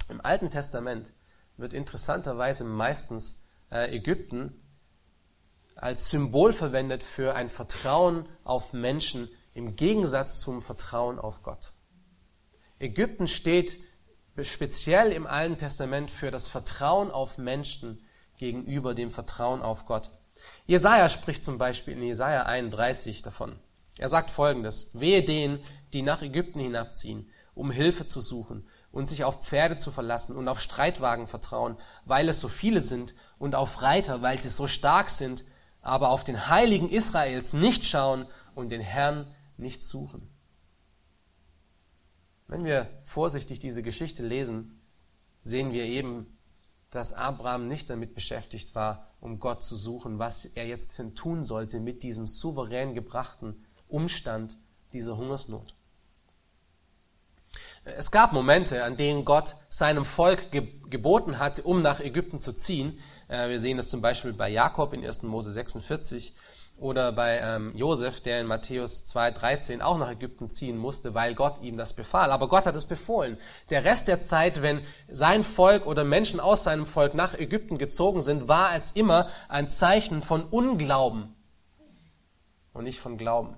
[0.10, 1.14] Im Alten Testament
[1.58, 4.60] wird interessanterweise meistens äh, Ägypten
[5.76, 11.72] als Symbol verwendet für ein Vertrauen auf Menschen im Gegensatz zum Vertrauen auf Gott.
[12.80, 13.78] Ägypten steht
[14.42, 18.04] speziell im Alten Testament für das Vertrauen auf Menschen
[18.38, 20.10] gegenüber dem Vertrauen auf Gott.
[20.66, 23.60] Jesaja spricht zum Beispiel in Jesaja 31 davon.
[24.00, 25.64] Er sagt folgendes: Wehe denen,
[25.94, 30.48] die nach Ägypten hinabziehen, um Hilfe zu suchen und sich auf Pferde zu verlassen und
[30.48, 35.10] auf Streitwagen vertrauen, weil es so viele sind, und auf Reiter, weil sie so stark
[35.10, 35.44] sind,
[35.82, 38.26] aber auf den Heiligen Israels nicht schauen
[38.56, 40.30] und den Herrn nicht suchen.
[42.48, 44.80] Wenn wir vorsichtig diese Geschichte lesen,
[45.42, 46.38] sehen wir eben,
[46.90, 51.82] dass Abraham nicht damit beschäftigt war, um Gott zu suchen, was er jetzt tun sollte
[51.82, 54.58] mit diesem souverän gebrachten Umstand
[54.94, 55.76] dieser Hungersnot.
[57.86, 62.98] Es gab Momente, an denen Gott seinem Volk geboten hat, um nach Ägypten zu ziehen.
[63.28, 65.24] Äh, wir sehen das zum Beispiel bei Jakob in 1.
[65.24, 66.34] Mose 46
[66.80, 71.62] oder bei ähm, Josef, der in Matthäus 2,13 auch nach Ägypten ziehen musste, weil Gott
[71.62, 72.32] ihm das befahl.
[72.32, 73.38] Aber Gott hat es befohlen.
[73.70, 78.22] Der Rest der Zeit, wenn sein Volk oder Menschen aus seinem Volk nach Ägypten gezogen
[78.22, 81.36] sind, war es immer ein Zeichen von Unglauben
[82.74, 83.58] und nicht von Glauben.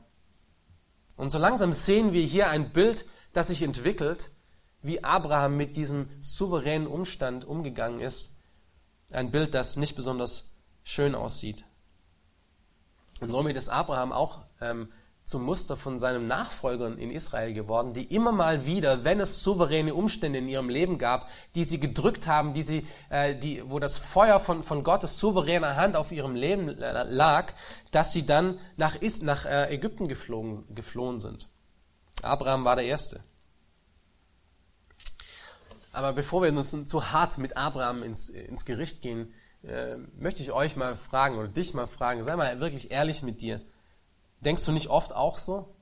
[1.15, 3.05] Und so langsam sehen wir hier ein Bild,
[3.35, 4.31] das sich entwickelt,
[4.81, 8.41] wie Abraham mit diesem souveränen Umstand umgegangen ist.
[9.11, 11.65] Ein Bild, das nicht besonders schön aussieht.
[13.19, 14.87] Und somit ist Abraham auch ähm,
[15.25, 19.93] zum Muster von seinen Nachfolgern in Israel geworden, die immer mal wieder, wenn es souveräne
[19.93, 23.97] Umstände in ihrem Leben gab, die sie gedrückt haben, die sie, äh, die, wo das
[23.97, 27.51] Feuer von, von Gottes souveräner Hand auf ihrem Leben lag,
[27.91, 31.49] dass sie dann nach, Is nach äh, Ägypten geflogen, geflohen sind.
[32.21, 33.21] Abraham war der Erste.
[35.91, 40.51] Aber bevor wir uns zu hart mit Abraham ins, ins Gericht gehen, äh, möchte ich
[40.51, 43.61] euch mal fragen oder dich mal fragen, sei mal wirklich ehrlich mit dir.
[44.41, 45.73] Denkst du nicht oft auch so?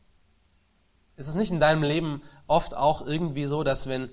[1.15, 4.09] Ist es nicht in deinem Leben oft auch irgendwie so, dass wenn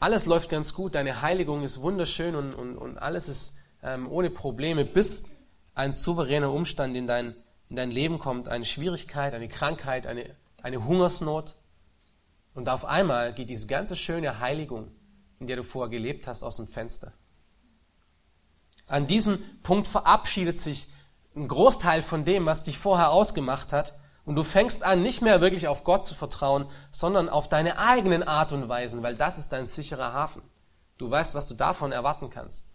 [0.00, 4.30] alles läuft ganz gut, deine Heiligung ist wunderschön und, und, und alles ist ähm, ohne
[4.30, 7.34] Probleme, bis ein souveräner Umstand in dein,
[7.68, 11.56] in dein Leben kommt, eine Schwierigkeit, eine Krankheit, eine, eine Hungersnot.
[12.54, 14.90] Und auf einmal geht diese ganze schöne Heiligung,
[15.38, 17.12] in der du vorher gelebt hast, aus dem Fenster.
[18.86, 20.88] An diesem Punkt verabschiedet sich
[21.36, 23.94] ein Großteil von dem, was dich vorher ausgemacht hat.
[24.24, 28.22] Und du fängst an, nicht mehr wirklich auf Gott zu vertrauen, sondern auf deine eigenen
[28.22, 30.42] Art und Weisen, weil das ist dein sicherer Hafen.
[30.98, 32.72] Du weißt, was du davon erwarten kannst.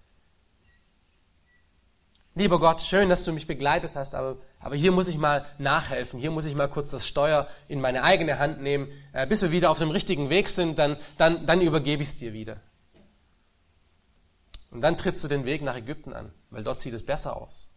[2.36, 6.20] Lieber Gott, schön, dass du mich begleitet hast, aber, aber hier muss ich mal nachhelfen.
[6.20, 8.88] Hier muss ich mal kurz das Steuer in meine eigene Hand nehmen.
[9.12, 12.16] Äh, bis wir wieder auf dem richtigen Weg sind, dann, dann, dann übergebe ich es
[12.16, 12.62] dir wieder.
[14.72, 17.70] Und dann trittst du den Weg nach Ägypten an, weil dort sieht es besser aus.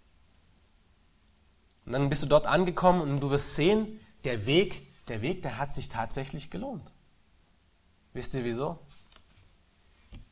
[1.84, 5.58] Und dann bist du dort angekommen und du wirst sehen, der Weg, der Weg, der
[5.58, 6.92] hat sich tatsächlich gelohnt.
[8.12, 8.78] Wisst ihr wieso?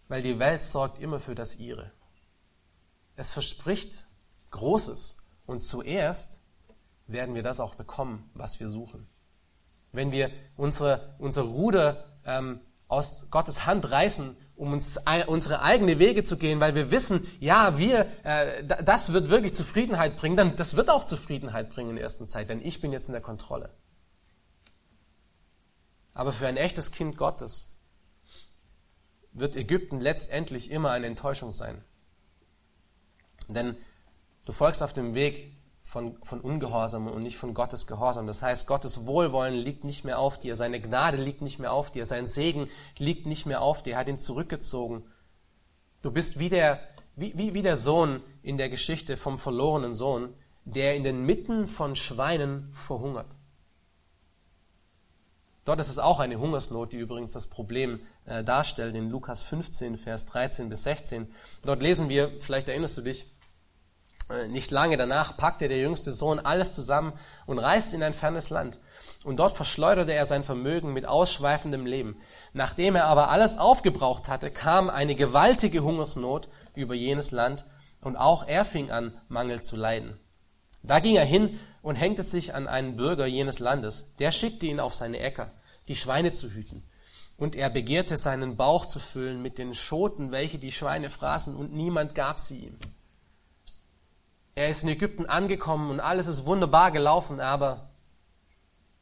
[0.06, 1.90] Weil die Welt sorgt immer für das ihre.
[3.16, 4.04] Es verspricht
[4.52, 6.43] Großes und zuerst
[7.06, 9.06] werden wir das auch bekommen, was wir suchen.
[9.92, 16.22] Wenn wir unsere, unsere Ruder ähm, aus Gottes Hand reißen um uns unsere eigene Wege
[16.22, 20.76] zu gehen, weil wir wissen, ja, wir, äh, das wird wirklich Zufriedenheit bringen, dann das
[20.76, 23.70] wird auch Zufriedenheit bringen in der ersten Zeit, denn ich bin jetzt in der Kontrolle.
[26.12, 27.80] Aber für ein echtes Kind Gottes
[29.32, 31.82] wird Ägypten letztendlich immer eine Enttäuschung sein.
[33.48, 33.76] Denn
[34.46, 38.26] du folgst auf dem Weg von, von Ungehorsam und nicht von Gottes Gehorsam.
[38.26, 41.90] Das heißt, Gottes Wohlwollen liegt nicht mehr auf dir, seine Gnade liegt nicht mehr auf
[41.90, 42.68] dir, sein Segen
[42.98, 45.04] liegt nicht mehr auf dir, er hat ihn zurückgezogen.
[46.02, 46.80] Du bist wie der,
[47.16, 51.66] wie, wie, wie der Sohn in der Geschichte vom verlorenen Sohn, der in den Mitten
[51.66, 53.36] von Schweinen verhungert.
[55.66, 59.96] Dort ist es auch eine Hungersnot, die übrigens das Problem äh, darstellt in Lukas 15,
[59.96, 61.26] Vers 13 bis 16.
[61.62, 63.26] Dort lesen wir, vielleicht erinnerst du dich,
[64.48, 67.12] nicht lange danach packte der jüngste Sohn alles zusammen
[67.46, 68.78] und reiste in ein fernes Land.
[69.24, 72.16] Und dort verschleuderte er sein Vermögen mit ausschweifendem Leben.
[72.52, 77.64] Nachdem er aber alles aufgebraucht hatte, kam eine gewaltige Hungersnot über jenes Land
[78.00, 80.18] und auch er fing an, Mangel zu leiden.
[80.82, 84.16] Da ging er hin und hängte sich an einen Bürger jenes Landes.
[84.16, 85.52] Der schickte ihn auf seine Äcker,
[85.88, 86.88] die Schweine zu hüten.
[87.37, 91.74] Und er begehrte seinen Bauch zu füllen mit den Schoten, welche die Schweine fraßen, und
[91.74, 92.78] niemand gab sie ihm.
[94.54, 97.90] Er ist in Ägypten angekommen und alles ist wunderbar gelaufen, aber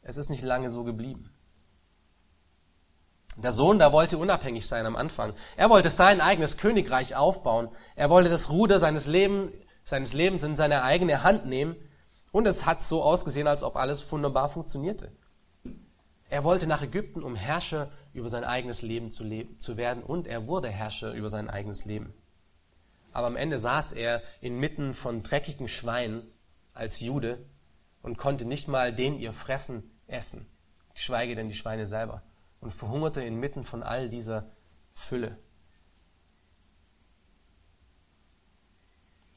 [0.03, 1.31] es ist nicht lange so geblieben.
[3.37, 5.33] Der Sohn, da wollte unabhängig sein am Anfang.
[5.57, 7.69] Er wollte sein eigenes Königreich aufbauen.
[7.97, 9.53] Er wollte das Ruder seines, Leben,
[9.85, 11.77] seines Lebens in seine eigene Hand nehmen.
[12.31, 15.13] Und es hat so ausgesehen, als ob alles wunderbar funktionierte.
[16.29, 20.03] Er wollte nach Ägypten, um Herrscher über sein eigenes Leben zu, leben, zu werden.
[20.03, 22.15] Und er wurde Herrscher über sein eigenes Leben.
[23.13, 26.23] Aber am Ende saß er inmitten von dreckigen Schweinen
[26.75, 27.45] als Jude
[28.03, 30.47] und konnte nicht mal den ihr Fressen essen,
[30.95, 32.23] geschweige denn die Schweine selber,
[32.61, 34.51] und verhungerte inmitten von all dieser
[34.93, 35.39] Fülle.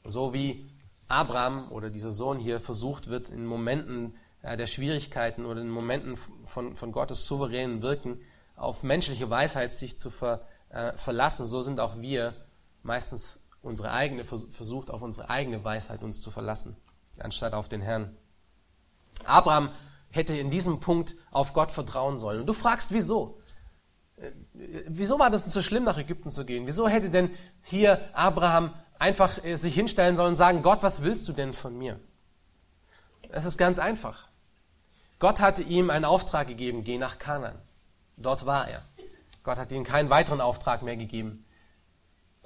[0.04, 0.70] So wie
[1.08, 6.16] Abraham oder dieser Sohn hier versucht wird, in Momenten äh, der Schwierigkeiten oder in Momenten
[6.16, 8.20] von, von Gottes souveränen Wirken
[8.54, 12.34] auf menschliche Weisheit sich zu ver, äh, verlassen, so sind auch wir
[12.82, 16.76] meistens unsere eigene, versucht auf unsere eigene Weisheit uns zu verlassen,
[17.18, 18.16] anstatt auf den Herrn.
[19.24, 19.70] Abraham
[20.10, 22.40] hätte in diesem Punkt auf Gott vertrauen sollen.
[22.40, 23.40] Und du fragst, wieso?
[24.16, 24.30] Äh,
[24.88, 26.66] wieso war das denn so schlimm, nach Ägypten zu gehen?
[26.66, 27.30] Wieso hätte denn
[27.62, 31.76] hier Abraham einfach äh, sich hinstellen sollen und sagen, Gott, was willst du denn von
[31.76, 32.00] mir?
[33.28, 34.28] Es ist ganz einfach.
[35.18, 37.58] Gott hatte ihm einen Auftrag gegeben, geh nach Kanaan.
[38.16, 38.82] Dort war er.
[39.42, 41.45] Gott hat ihm keinen weiteren Auftrag mehr gegeben.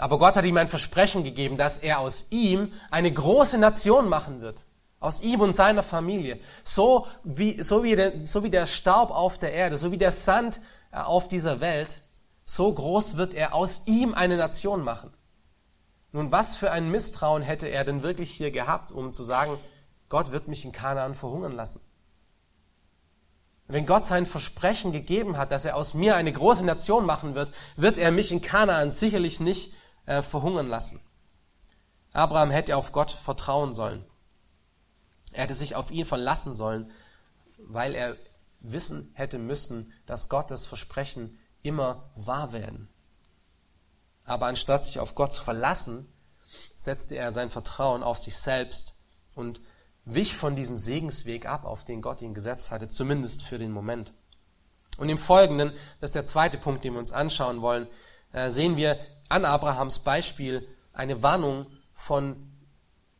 [0.00, 4.40] Aber Gott hat ihm ein Versprechen gegeben, dass er aus ihm eine große Nation machen
[4.40, 4.64] wird.
[4.98, 6.40] Aus ihm und seiner Familie.
[6.64, 10.10] So wie, so wie, der, so wie der Staub auf der Erde, so wie der
[10.10, 10.60] Sand
[10.90, 12.00] äh, auf dieser Welt,
[12.44, 15.12] so groß wird er aus ihm eine Nation machen.
[16.12, 19.58] Nun, was für ein Misstrauen hätte er denn wirklich hier gehabt, um zu sagen,
[20.08, 21.82] Gott wird mich in Kanaan verhungern lassen?
[23.68, 27.52] Wenn Gott sein Versprechen gegeben hat, dass er aus mir eine große Nation machen wird,
[27.76, 29.74] wird er mich in Kanaan sicherlich nicht
[30.10, 31.00] äh, verhungern lassen.
[32.12, 34.04] Abraham hätte auf Gott vertrauen sollen.
[35.30, 36.90] Er hätte sich auf ihn verlassen sollen,
[37.58, 38.16] weil er
[38.58, 42.88] wissen hätte müssen, dass Gottes Versprechen immer wahr werden.
[44.24, 46.12] Aber anstatt sich auf Gott zu verlassen,
[46.76, 48.94] setzte er sein Vertrauen auf sich selbst
[49.36, 49.60] und
[50.04, 54.12] wich von diesem Segensweg ab, auf den Gott ihn gesetzt hatte, zumindest für den Moment.
[54.98, 57.86] Und im Folgenden, das ist der zweite Punkt, den wir uns anschauen wollen,
[58.32, 58.98] äh, sehen wir
[59.30, 62.52] an Abrahams Beispiel eine Warnung von,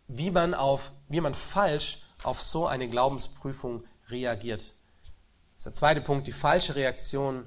[0.09, 4.61] wie man, auf, wie man falsch auf so eine Glaubensprüfung reagiert.
[4.61, 7.47] Das ist der zweite Punkt, die falsche Reaktion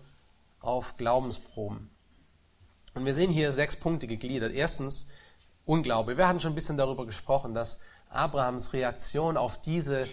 [0.59, 1.91] auf Glaubensproben.
[2.95, 4.53] Und wir sehen hier sechs Punkte gegliedert.
[4.53, 5.11] Erstens,
[5.65, 6.17] Unglaube.
[6.17, 10.07] Wir hatten schon ein bisschen darüber gesprochen, dass Abrahams Reaktion auf, diese,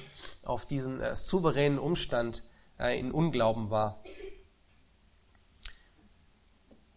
[0.45, 2.43] auf diesen äh, souveränen Umstand
[2.79, 4.03] äh, in Unglauben war.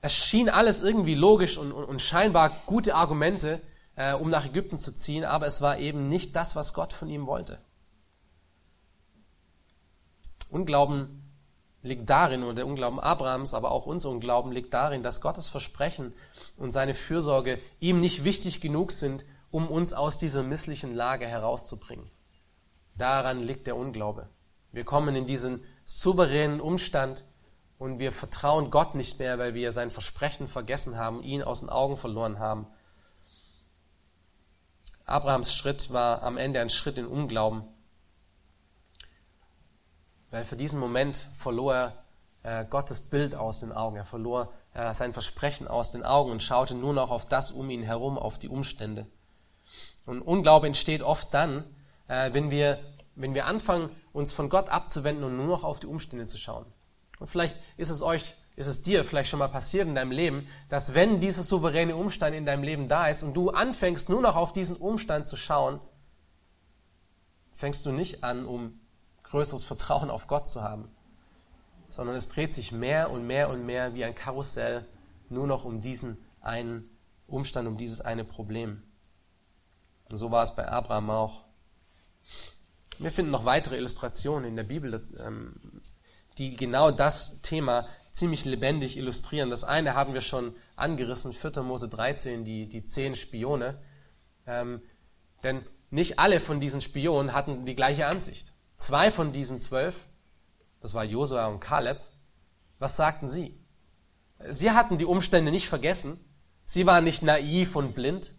[0.06, 3.62] Es schien alles irgendwie logisch und, und, und scheinbar gute Argumente,
[3.96, 7.08] äh, um nach Ägypten zu ziehen, aber es war eben nicht das, was Gott von
[7.08, 7.58] ihm wollte.
[10.50, 11.24] Unglauben
[11.84, 16.12] liegt darin, und der Unglauben Abrahams, aber auch unser Unglauben liegt darin, dass Gottes Versprechen
[16.58, 22.12] und seine Fürsorge ihm nicht wichtig genug sind, um uns aus dieser misslichen Lage herauszubringen.
[22.98, 24.28] Daran liegt der Unglaube.
[24.74, 27.24] Wir kommen in diesen souveränen Umstand
[27.84, 31.69] und wir vertrauen Gott nicht mehr, weil wir sein Versprechen vergessen haben, ihn aus den
[31.69, 32.65] Augen verloren haben.
[35.04, 37.63] Abrahams Schritt war am Ende ein Schritt in Unglauben,
[40.32, 41.93] weil für diesen Moment verlor
[42.41, 43.98] er äh, Gottes Bild aus den Augen.
[43.98, 47.69] Er verlor äh, sein Versprechen aus den Augen und schaute nur noch auf das um
[47.69, 49.08] ihn herum, auf die Umstände.
[50.06, 51.65] Und Unglaube entsteht oft dann,
[52.08, 52.80] äh, wenn, wir,
[53.15, 56.65] wenn wir anfangen, uns von Gott abzuwenden und nur noch auf die Umstände zu schauen.
[57.23, 60.45] Und vielleicht ist es euch, ist es dir vielleicht schon mal passiert in deinem Leben,
[60.67, 64.36] dass wenn dieser souveräne Umstand in deinem Leben da ist und du anfängst nur noch
[64.36, 65.79] auf diesen Umstand zu schauen,
[67.53, 68.77] fängst du nicht an, um
[69.23, 70.91] größeres Vertrauen auf Gott zu haben,
[71.88, 74.86] sondern es dreht sich mehr und mehr und mehr wie ein Karussell
[75.29, 76.89] nur noch um diesen einen
[77.25, 78.83] Umstand, um dieses eine Problem.
[80.09, 81.45] Und so war es bei Abraham auch.
[82.99, 85.72] Wir finden noch weitere Illustrationen in der Bibel, ähm,
[86.38, 89.50] die genau das Thema ziemlich lebendig illustrieren.
[89.50, 91.63] Das eine haben wir schon angerissen, 4.
[91.63, 93.80] Mose 13, die, die zehn Spione.
[94.46, 94.82] Ähm,
[95.43, 98.54] denn nicht alle von diesen Spionen hatten die gleiche Ansicht.
[98.78, 100.06] Zwei von diesen zwölf,
[100.82, 102.00] das war Josua und Kaleb,
[102.80, 103.58] was sagten sie?
[104.50, 106.19] Sie hatten die Umstände nicht vergessen.
[106.65, 108.32] Sie waren nicht naiv und blind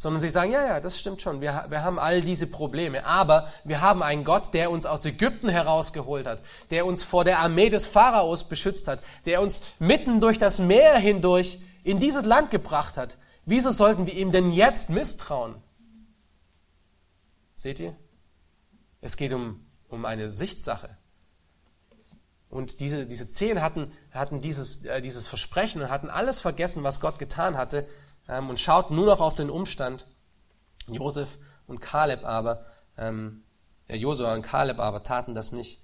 [0.00, 3.52] sondern sie sagen, ja, ja, das stimmt schon, wir, wir haben all diese Probleme, aber
[3.64, 7.68] wir haben einen Gott, der uns aus Ägypten herausgeholt hat, der uns vor der Armee
[7.68, 12.96] des Pharaos beschützt hat, der uns mitten durch das Meer hindurch in dieses Land gebracht
[12.96, 13.18] hat.
[13.44, 15.56] Wieso sollten wir ihm denn jetzt misstrauen?
[17.54, 17.96] Seht ihr?
[19.00, 20.96] Es geht um, um eine Sichtsache.
[22.50, 27.00] Und diese, diese zehn hatten, hatten dieses, äh, dieses Versprechen und hatten alles vergessen, was
[27.00, 27.84] Gott getan hatte
[28.28, 30.06] ähm, und schaut nur noch auf den Umstand.
[30.86, 32.64] Josef und Kaleb aber,
[32.96, 33.42] ähm,
[33.88, 35.80] Josua und Kaleb aber taten das nicht.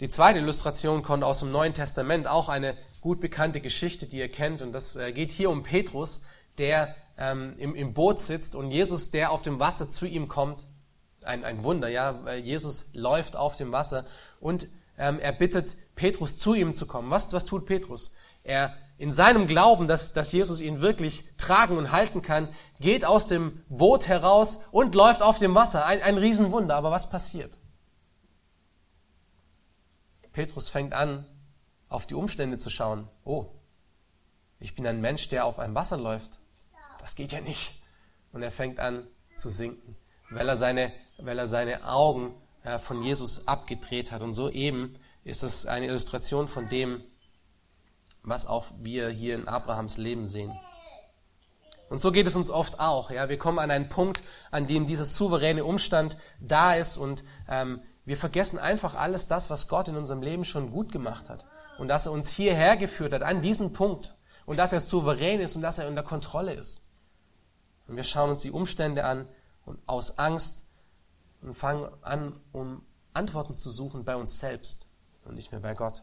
[0.00, 4.28] Die zweite Illustration kommt aus dem Neuen Testament, auch eine gut bekannte Geschichte, die ihr
[4.28, 4.62] kennt.
[4.62, 6.24] Und das äh, geht hier um Petrus,
[6.58, 10.66] der ähm, im, im Boot sitzt und Jesus, der auf dem Wasser zu ihm kommt.
[11.22, 12.34] Ein, ein Wunder, ja.
[12.34, 14.04] Jesus läuft auf dem Wasser
[14.40, 14.66] und
[14.98, 17.10] ähm, er bittet Petrus, zu ihm zu kommen.
[17.10, 18.14] Was, was tut Petrus?
[18.42, 22.48] Er in seinem Glauben, dass, dass Jesus ihn wirklich tragen und halten kann,
[22.78, 25.84] geht aus dem Boot heraus und läuft auf dem Wasser.
[25.86, 26.76] Ein, ein Riesenwunder.
[26.76, 27.58] Aber was passiert?
[30.32, 31.26] Petrus fängt an,
[31.88, 33.08] auf die Umstände zu schauen.
[33.24, 33.46] Oh,
[34.60, 36.38] ich bin ein Mensch, der auf einem Wasser läuft.
[37.00, 37.82] Das geht ja nicht.
[38.32, 39.96] Und er fängt an zu sinken,
[40.30, 42.36] weil er seine, weil er seine Augen
[42.78, 44.22] von Jesus abgedreht hat.
[44.22, 44.94] Und so eben
[45.24, 47.02] ist es eine Illustration von dem,
[48.22, 50.52] was auch wir hier in Abrahams Leben sehen.
[51.88, 53.10] Und so geht es uns oft auch.
[53.10, 57.82] Ja, wir kommen an einen Punkt, an dem dieses souveräne Umstand da ist und ähm,
[58.04, 61.44] wir vergessen einfach alles das, was Gott in unserem Leben schon gut gemacht hat
[61.78, 64.14] und dass er uns hierher geführt hat an diesen Punkt
[64.46, 66.88] und dass er souverän ist und dass er unter Kontrolle ist.
[67.88, 69.28] Und wir schauen uns die Umstände an
[69.64, 70.70] und aus Angst
[71.42, 74.86] und fangen an, um Antworten zu suchen bei uns selbst
[75.24, 76.02] und nicht mehr bei Gott.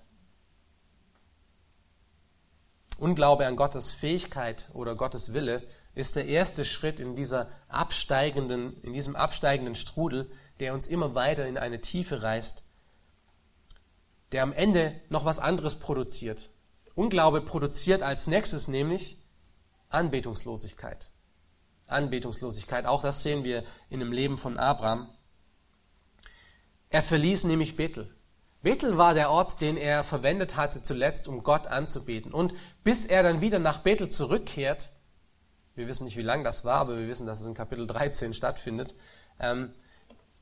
[3.00, 5.64] Unglaube an Gottes Fähigkeit oder Gottes Wille
[5.96, 11.48] ist der erste Schritt in, dieser absteigenden, in diesem absteigenden Strudel, der uns immer weiter
[11.48, 12.64] in eine Tiefe reißt,
[14.32, 16.50] der am Ende noch was anderes produziert.
[16.96, 19.18] Unglaube produziert als nächstes nämlich
[19.90, 21.10] Anbetungslosigkeit.
[21.88, 25.10] Anbetungslosigkeit, auch das sehen wir in dem Leben von Abraham.
[26.90, 28.14] Er verließ nämlich Bethel.
[28.62, 32.34] Bethel war der Ort, den er verwendet hatte zuletzt, um Gott anzubeten.
[32.34, 32.54] Und
[32.84, 34.90] bis er dann wieder nach Bethel zurückkehrt,
[35.76, 38.34] wir wissen nicht, wie lang das war, aber wir wissen, dass es in Kapitel 13
[38.34, 38.96] stattfindet,
[39.40, 39.74] ähm,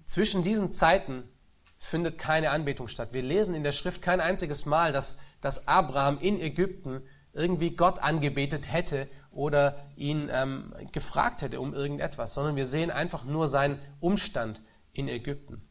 [0.03, 1.30] zwischen diesen Zeiten
[1.78, 3.09] findet keine Anbetung statt.
[3.11, 7.03] Wir lesen in der Schrift kein einziges Mal, dass, dass Abraham in Ägypten
[7.34, 13.24] irgendwie Gott angebetet hätte oder ihn ähm, gefragt hätte um irgendetwas, sondern wir sehen einfach
[13.26, 14.59] nur seinen Umstand
[14.93, 15.66] in Ägypten.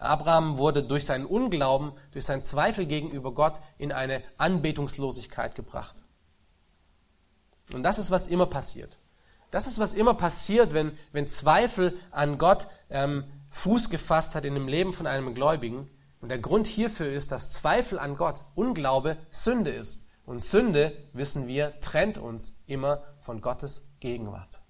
[0.00, 6.04] Abraham wurde durch seinen Unglauben, durch seinen Zweifel gegenüber Gott in eine Anbetungslosigkeit gebracht.
[7.72, 8.98] Und das ist, was immer passiert.
[9.50, 14.54] Das ist, was immer passiert, wenn, wenn Zweifel an Gott ähm, Fuß gefasst hat in
[14.54, 15.90] dem Leben von einem Gläubigen.
[16.20, 20.08] Und der Grund hierfür ist, dass Zweifel an Gott, Unglaube, Sünde ist.
[20.24, 24.62] Und Sünde, wissen wir, trennt uns immer von Gottes Gegenwart.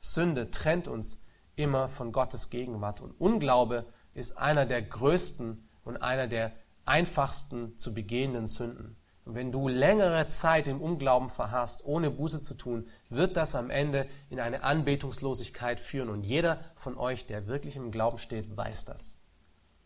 [0.00, 1.23] Sünde trennt uns
[1.56, 3.00] immer von Gottes Gegenwart.
[3.00, 6.52] Und Unglaube ist einer der größten und einer der
[6.84, 8.96] einfachsten zu begehenden Sünden.
[9.24, 13.70] Und wenn du längere Zeit im Unglauben verharrst, ohne Buße zu tun, wird das am
[13.70, 16.10] Ende in eine Anbetungslosigkeit führen.
[16.10, 19.22] Und jeder von euch, der wirklich im Glauben steht, weiß das.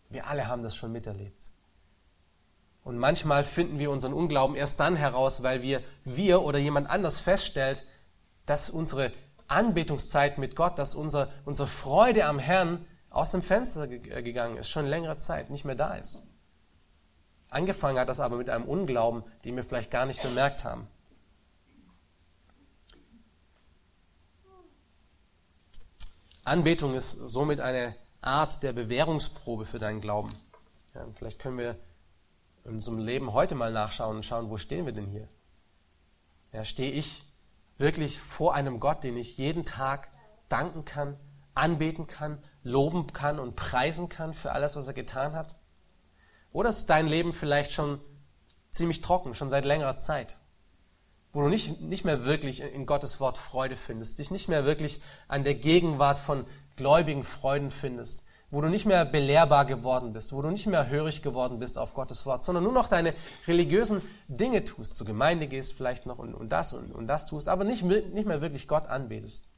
[0.09, 1.51] Wir alle haben das schon miterlebt.
[2.83, 7.21] Und manchmal finden wir unseren Unglauben erst dann heraus, weil wir, wir oder jemand anders
[7.21, 7.85] feststellt,
[8.47, 9.13] dass unsere
[9.49, 14.69] Anbetungszeit mit Gott, dass unser, unsere Freude am Herrn aus dem Fenster äh, gegangen ist,
[14.69, 16.29] schon längere Zeit nicht mehr da ist.
[17.51, 20.87] Angefangen hat das aber mit einem Unglauben, den wir vielleicht gar nicht bemerkt haben.
[26.45, 30.35] Anbetung ist somit eine Art der Bewährungsprobe für deinen Glauben.
[30.95, 31.79] Ja, vielleicht können wir
[32.65, 35.29] in unserem Leben heute mal nachschauen und schauen, wo stehen wir denn hier?
[36.53, 37.25] Ja, stehe ich
[37.79, 40.09] wirklich vor einem Gott, den ich jeden Tag
[40.49, 41.17] danken kann,
[41.55, 45.57] anbeten kann, loben kann und preisen kann für alles, was er getan hat?
[46.53, 48.01] Oder ist dein Leben vielleicht schon
[48.71, 50.39] ziemlich trocken, schon seit längerer Zeit?
[51.33, 55.01] Wo du nicht, nicht mehr wirklich in Gottes Wort Freude findest, dich nicht mehr wirklich
[55.29, 60.41] an der Gegenwart von gläubigen Freuden findest, wo du nicht mehr belehrbar geworden bist, wo
[60.41, 63.15] du nicht mehr hörig geworden bist auf Gottes Wort, sondern nur noch deine
[63.47, 67.49] religiösen Dinge tust, zur Gemeinde gehst vielleicht noch und, und das und, und das tust,
[67.49, 69.51] aber nicht, nicht mehr wirklich Gott anbetest.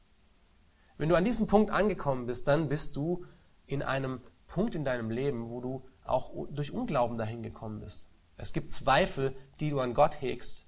[0.97, 3.25] Wenn du an diesem Punkt angekommen bist, dann bist du
[3.65, 8.09] in einem Punkt in deinem Leben, wo du auch durch Unglauben dahin gekommen bist.
[8.37, 10.67] Es gibt Zweifel, die du an Gott hegst.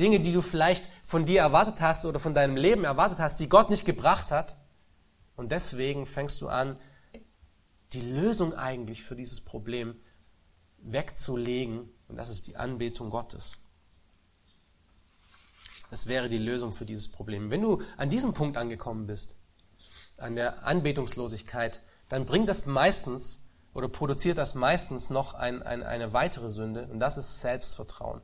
[0.00, 3.48] Dinge, die du vielleicht von dir erwartet hast oder von deinem Leben erwartet hast, die
[3.48, 4.56] Gott nicht gebracht hat.
[5.36, 6.76] Und deswegen fängst du an,
[7.92, 9.96] die Lösung eigentlich für dieses Problem
[10.78, 11.90] wegzulegen.
[12.08, 13.58] Und das ist die Anbetung Gottes.
[15.90, 17.50] Das wäre die Lösung für dieses Problem.
[17.50, 19.42] Wenn du an diesem Punkt angekommen bist,
[20.18, 26.12] an der Anbetungslosigkeit, dann bringt das meistens oder produziert das meistens noch ein, ein, eine
[26.12, 28.20] weitere Sünde und das ist Selbstvertrauen.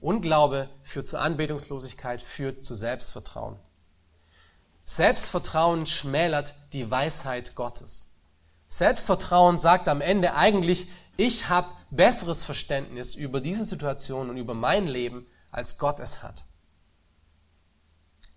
[0.00, 3.58] Unglaube führt zur Anbetungslosigkeit, führt zu Selbstvertrauen.
[4.88, 8.12] Selbstvertrauen schmälert die Weisheit Gottes.
[8.68, 14.86] Selbstvertrauen sagt am Ende eigentlich, ich habe besseres Verständnis über diese Situation und über mein
[14.86, 16.44] Leben, als Gott es hat.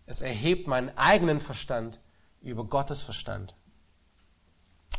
[0.08, 2.00] Es erhebt meinen eigenen Verstand
[2.42, 3.54] über Gottes Verstand.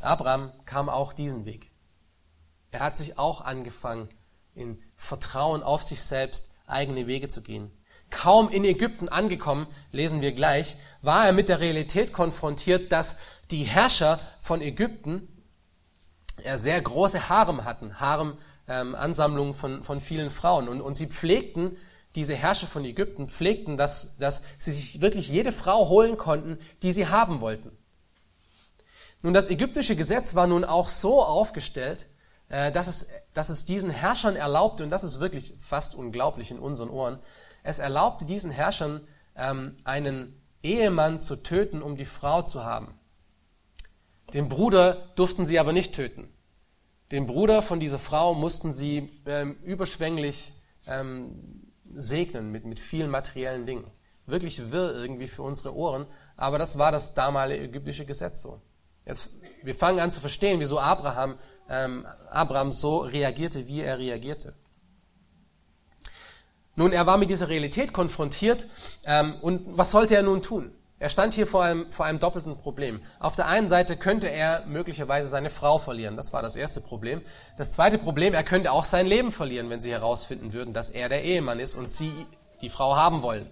[0.03, 1.73] Abraham kam auch diesen Weg.
[2.71, 4.09] Er hat sich auch angefangen,
[4.55, 7.73] in Vertrauen auf sich selbst eigene Wege zu gehen.
[8.11, 13.19] Kaum in Ägypten angekommen, lesen wir gleich, war er mit der Realität konfrontiert, dass
[13.51, 15.29] die Herrscher von Ägypten
[16.55, 20.69] sehr große Harem hatten, Harem-Ansammlungen ähm, von, von vielen Frauen.
[20.69, 21.77] Und, und sie pflegten,
[22.15, 26.93] diese Herrscher von Ägypten pflegten, dass, dass sie sich wirklich jede Frau holen konnten, die
[26.93, 27.77] sie haben wollten.
[29.23, 32.07] Nun, das ägyptische Gesetz war nun auch so aufgestellt,
[32.49, 36.59] äh, dass es, dass es diesen Herrschern erlaubte, und das ist wirklich fast unglaublich in
[36.59, 37.19] unseren Ohren,
[37.63, 42.95] es erlaubte diesen Herrschern, ähm, einen Ehemann zu töten, um die Frau zu haben.
[44.35, 46.33] Den Bruder durften sie aber nicht töten.
[47.11, 50.53] Den Bruder von dieser Frau mussten sie ähm, überschwänglich
[50.87, 53.91] ähm, segnen mit, mit vielen materiellen Dingen.
[54.27, 56.07] Wirklich wirr irgendwie für unsere Ohren,
[56.37, 58.61] aber das war das damalige ägyptische Gesetz so.
[59.05, 59.31] Jetzt,
[59.65, 61.37] wir fangen an zu verstehen, wieso Abraham,
[61.69, 64.55] ähm, Abraham so reagierte, wie er reagierte.
[66.81, 68.67] Nun, er war mit dieser Realität konfrontiert
[69.05, 70.73] ähm, und was sollte er nun tun?
[70.99, 73.03] Er stand hier vor einem, vor einem doppelten Problem.
[73.19, 76.17] Auf der einen Seite könnte er möglicherweise seine Frau verlieren.
[76.17, 77.21] Das war das erste Problem.
[77.59, 81.11] Das zweite Problem, er könnte auch sein Leben verlieren, wenn sie herausfinden würden, dass er
[81.11, 82.25] der Ehemann ist und sie
[82.63, 83.51] die Frau haben wollen.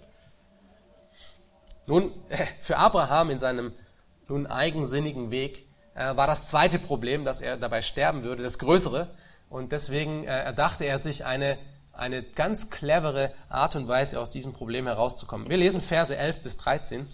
[1.85, 2.11] Nun,
[2.61, 3.75] für Abraham in seinem
[4.27, 9.07] nun eigensinnigen Weg äh, war das zweite Problem, dass er dabei sterben würde, das größere.
[9.51, 11.59] Und deswegen äh, erdachte er sich eine,
[11.99, 15.49] eine ganz clevere Art und Weise, aus diesem Problem herauszukommen.
[15.49, 17.07] Wir lesen Verse 11 bis 13.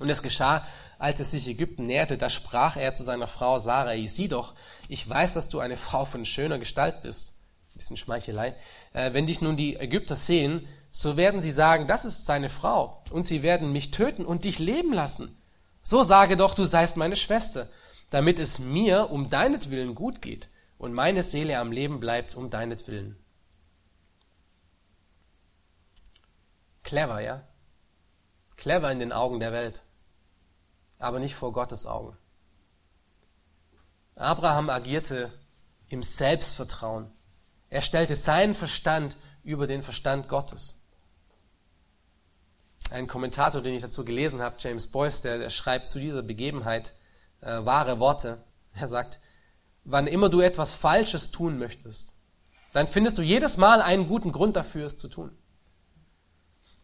[0.00, 0.66] Und es geschah,
[0.98, 4.54] als er sich Ägypten näherte, da sprach er zu seiner Frau Sarai, sieh doch,
[4.88, 7.42] ich weiß, dass du eine Frau von schöner Gestalt bist.
[7.70, 8.54] Ein bisschen Schmeichelei.
[8.92, 13.02] Äh, wenn dich nun die Ägypter sehen, so werden sie sagen, das ist seine Frau,
[13.10, 15.36] und sie werden mich töten und dich leben lassen.
[15.82, 17.68] So sage doch, du seist meine Schwester,
[18.10, 23.16] damit es mir um deinetwillen gut geht und meine Seele am Leben bleibt um deinetwillen.
[26.84, 27.42] Clever, ja?
[28.56, 29.82] Clever in den Augen der Welt,
[30.98, 32.16] aber nicht vor Gottes Augen.
[34.14, 35.32] Abraham agierte
[35.88, 37.10] im Selbstvertrauen.
[37.68, 40.82] Er stellte seinen Verstand über den Verstand Gottes.
[42.90, 46.92] Ein Kommentator, den ich dazu gelesen habe, James Boyce, der, der schreibt zu dieser Begebenheit
[47.40, 48.44] äh, wahre Worte.
[48.74, 49.18] Er sagt,
[49.84, 52.14] wann immer du etwas Falsches tun möchtest,
[52.72, 55.36] dann findest du jedes Mal einen guten Grund dafür, es zu tun.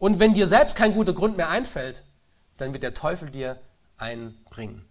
[0.01, 2.01] Und wenn dir selbst kein guter Grund mehr einfällt,
[2.57, 3.61] dann wird der Teufel dir
[3.97, 4.83] einbringen.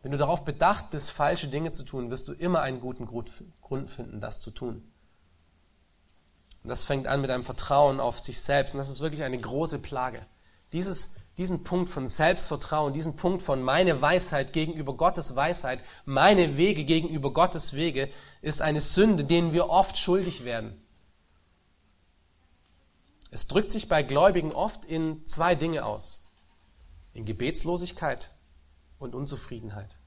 [0.00, 3.90] Wenn du darauf bedacht bist, falsche Dinge zu tun, wirst du immer einen guten Grund
[3.90, 4.90] finden, das zu tun.
[6.62, 8.72] Und das fängt an mit einem Vertrauen auf sich selbst.
[8.72, 10.22] Und das ist wirklich eine große Plage.
[10.72, 16.84] Dieses, diesen Punkt von Selbstvertrauen, diesen Punkt von meine Weisheit gegenüber Gottes Weisheit, meine Wege
[16.84, 18.08] gegenüber Gottes Wege,
[18.40, 20.80] ist eine Sünde, denen wir oft schuldig werden.
[23.34, 26.30] Es drückt sich bei Gläubigen oft in zwei Dinge aus.
[27.14, 28.30] In Gebetslosigkeit
[29.00, 29.98] und Unzufriedenheit.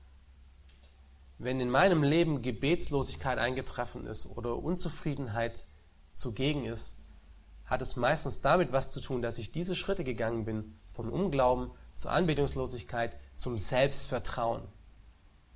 [1.37, 5.65] Wenn in meinem Leben Gebetslosigkeit eingetroffen ist oder Unzufriedenheit
[6.13, 7.01] zugegen ist,
[7.65, 11.71] hat es meistens damit was zu tun, dass ich diese Schritte gegangen bin, vom Unglauben
[11.95, 14.61] zur Anbetungslosigkeit, zum Selbstvertrauen.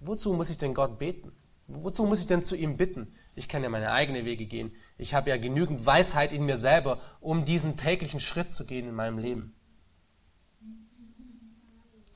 [0.02, 1.32] Wozu muss ich denn Gott beten?
[1.68, 3.16] Wozu muss ich denn zu ihm bitten?
[3.34, 4.76] Ich kann ja meine eigenen Wege gehen.
[5.02, 8.94] Ich habe ja genügend Weisheit in mir selber, um diesen täglichen Schritt zu gehen in
[8.94, 9.56] meinem Leben.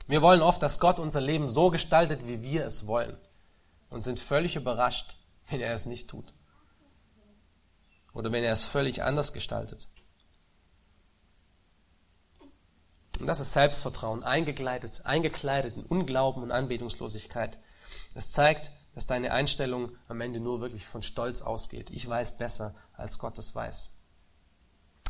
[0.06, 3.16] Wir wollen oft, dass Gott unser Leben so gestaltet, wie wir es wollen
[3.90, 5.16] und sind völlig überrascht,
[5.48, 6.32] wenn er es nicht tut.
[8.12, 9.88] Oder wenn er es völlig anders gestaltet.
[13.18, 17.58] Und das ist Selbstvertrauen, eingekleidet, eingekleidet in Unglauben und Anbetungslosigkeit.
[18.14, 21.90] Es zeigt, dass deine Einstellung am Ende nur wirklich von Stolz ausgeht.
[21.90, 23.98] Ich weiß besser, als Gott es weiß.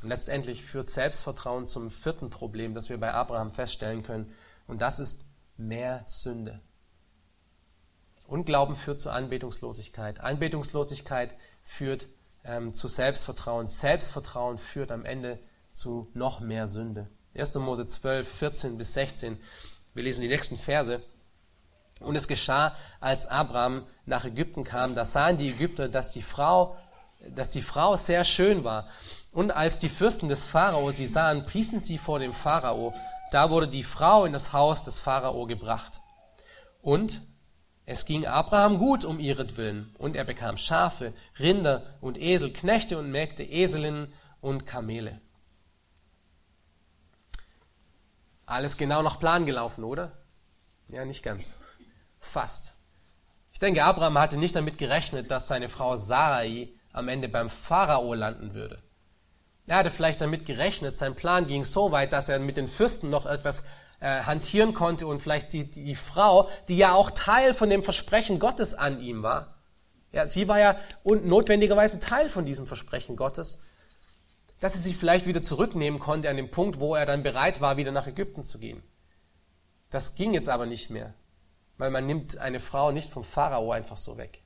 [0.03, 4.35] Und letztendlich führt Selbstvertrauen zum vierten Problem, das wir bei Abraham feststellen können.
[4.67, 5.27] Und das ist
[5.57, 6.61] mehr Sünde.
[8.27, 10.19] Unglauben führt zu Anbetungslosigkeit.
[10.19, 12.09] Anbetungslosigkeit führt
[12.43, 13.69] ähm, zu Selbstvertrauen.
[13.69, 15.39] Selbstvertrauen führt am Ende
[15.71, 17.09] zu noch mehr Sünde.
[17.37, 17.55] 1.
[17.55, 19.39] Mose 12, 14 bis 16.
[19.95, 21.05] Wir lesen die nächsten Verse.
[22.01, 26.77] Und es geschah, als Abraham nach Ägypten kam, da sahen die Ägypter, dass die Frau,
[27.31, 28.89] dass die Frau sehr schön war.
[29.33, 32.95] Und als die Fürsten des Pharao sie sahen, priesen sie vor dem Pharao.
[33.31, 36.01] Da wurde die Frau in das Haus des Pharao gebracht.
[36.83, 37.21] Und
[37.87, 43.11] es ging Abraham gut um ihretwillen, und er bekam Schafe, Rinder und Esel, Knechte und
[43.11, 45.21] Mägde, Eselinnen und Kamele.
[48.45, 50.13] Alles genau nach Plan gelaufen, oder?
[50.89, 51.66] Ja, nicht ganz.
[52.27, 52.75] Fast.
[53.53, 58.15] Ich denke, Abraham hatte nicht damit gerechnet, dass seine Frau Sarai am Ende beim Pharao
[58.15, 58.83] landen würde.
[59.67, 63.11] Er hatte vielleicht damit gerechnet, sein Plan ging so weit, dass er mit den Fürsten
[63.11, 63.65] noch etwas
[64.01, 68.39] äh, hantieren konnte und vielleicht die, die, Frau, die ja auch Teil von dem Versprechen
[68.39, 69.55] Gottes an ihm war,
[70.13, 73.65] ja, sie war ja notwendigerweise Teil von diesem Versprechen Gottes,
[74.61, 77.77] dass sie sich vielleicht wieder zurücknehmen konnte an dem Punkt, wo er dann bereit war,
[77.77, 78.83] wieder nach Ägypten zu gehen.
[79.91, 81.13] Das ging jetzt aber nicht mehr,
[81.79, 84.43] weil man nimmt eine Frau nicht vom Pharao einfach so weg.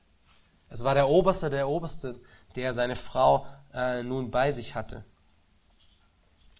[0.69, 2.19] Es war der Oberste, der Oberste,
[2.55, 5.03] der seine Frau äh, nun bei sich hatte.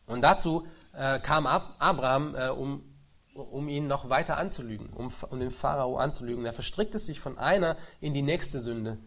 [0.05, 2.84] Und dazu äh, kam Ab Abraham, äh, um,
[3.34, 6.45] um ihn noch weiter anzulügen, um, um den Pharao anzulügen.
[6.45, 8.97] Er verstrickte sich von einer in die nächste Sünde.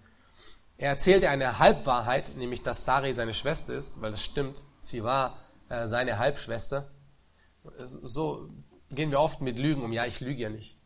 [0.77, 4.65] Er erzählte eine Halbwahrheit, nämlich dass Sari seine Schwester ist, weil das stimmt.
[4.81, 5.39] Sie war
[5.69, 6.89] äh, seine Halbschwester.
[7.85, 8.49] So
[8.91, 9.93] gehen wir oft mit Lügen um.
[9.93, 10.79] Ja, ich lüge ja nicht.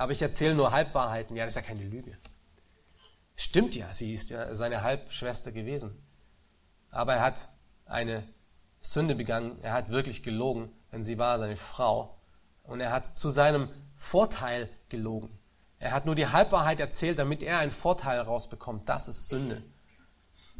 [0.00, 1.36] Aber ich erzähle nur Halbwahrheiten.
[1.36, 2.16] Ja, das ist ja keine Lüge.
[3.36, 6.02] Stimmt ja, sie ist ja seine Halbschwester gewesen.
[6.90, 7.50] Aber er hat
[7.84, 8.24] eine
[8.80, 9.58] Sünde begangen.
[9.60, 12.18] Er hat wirklich gelogen, denn sie war seine Frau.
[12.62, 15.28] Und er hat zu seinem Vorteil gelogen.
[15.78, 18.88] Er hat nur die Halbwahrheit erzählt, damit er einen Vorteil rausbekommt.
[18.88, 19.62] Das ist Sünde.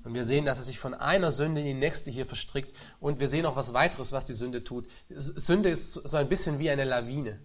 [0.04, 2.76] Und wir sehen, dass er sich von einer Sünde in die nächste hier verstrickt.
[3.00, 4.86] Und wir sehen auch was weiteres, was die Sünde tut.
[5.08, 7.40] Sünde ist so ein bisschen wie eine Lawine.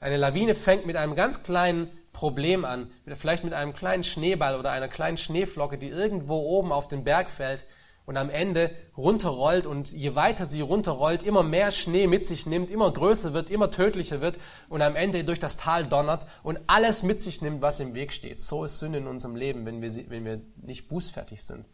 [0.00, 4.70] Eine Lawine fängt mit einem ganz kleinen Problem an, vielleicht mit einem kleinen Schneeball oder
[4.70, 7.66] einer kleinen Schneeflocke, die irgendwo oben auf den Berg fällt
[8.06, 12.70] und am Ende runterrollt und je weiter sie runterrollt, immer mehr Schnee mit sich nimmt,
[12.70, 14.38] immer größer wird, immer tödlicher wird
[14.68, 18.12] und am Ende durch das Tal donnert und alles mit sich nimmt, was im Weg
[18.12, 18.40] steht.
[18.40, 21.66] So ist Sünde in unserem Leben, wenn wir, wenn wir nicht bußfertig sind.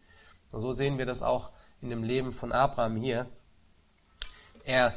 [0.51, 1.51] Und so sehen wir das auch
[1.81, 3.27] in dem Leben von Abraham hier.
[4.65, 4.93] Er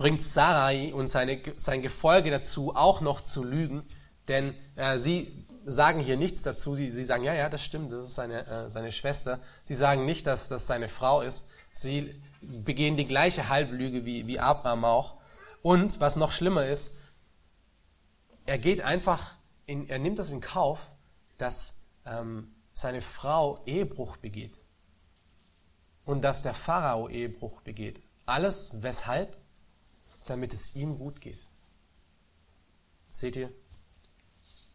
[0.00, 3.82] bringt Sarai und seine, sein Gefolge dazu, auch noch zu lügen,
[4.28, 6.74] denn äh, sie sagen hier nichts dazu.
[6.74, 9.40] Sie, sie sagen, ja, ja, das stimmt, das ist seine, äh, seine Schwester.
[9.62, 11.50] Sie sagen nicht, dass das seine Frau ist.
[11.70, 15.16] Sie begehen die gleiche Halblüge wie, wie Abraham auch.
[15.60, 16.96] Und was noch schlimmer ist,
[18.46, 19.34] er geht einfach,
[19.66, 20.92] in, er nimmt das in Kauf,
[21.36, 24.62] dass ähm, seine Frau Ehebruch begeht.
[26.06, 28.00] Und dass der Pharao Ehebruch begeht.
[28.24, 29.36] Alles weshalb?
[30.30, 31.46] Damit es ihm gut geht.
[33.10, 33.52] Seht ihr?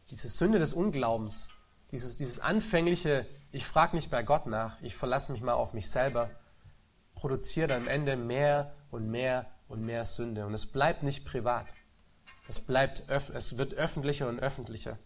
[0.10, 1.50] diese Sünde des Unglaubens,
[1.92, 5.90] dieses, dieses anfängliche, ich frage nicht bei Gott nach, ich verlasse mich mal auf mich
[5.90, 6.30] selber,
[7.16, 10.46] produziert am Ende mehr und mehr und mehr Sünde.
[10.46, 11.74] Und es bleibt nicht privat.
[12.48, 15.00] Es, bleibt, es wird öffentlicher und öffentlicher.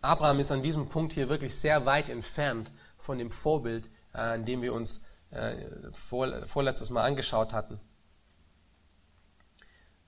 [0.00, 4.44] Abraham ist an diesem Punkt hier wirklich sehr weit entfernt von dem Vorbild, äh, an
[4.44, 5.56] dem wir uns äh,
[5.92, 7.80] vor, vorletztes Mal angeschaut hatten.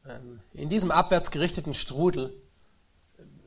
[0.07, 2.33] Ähm, in diesem abwärts gerichteten Strudel,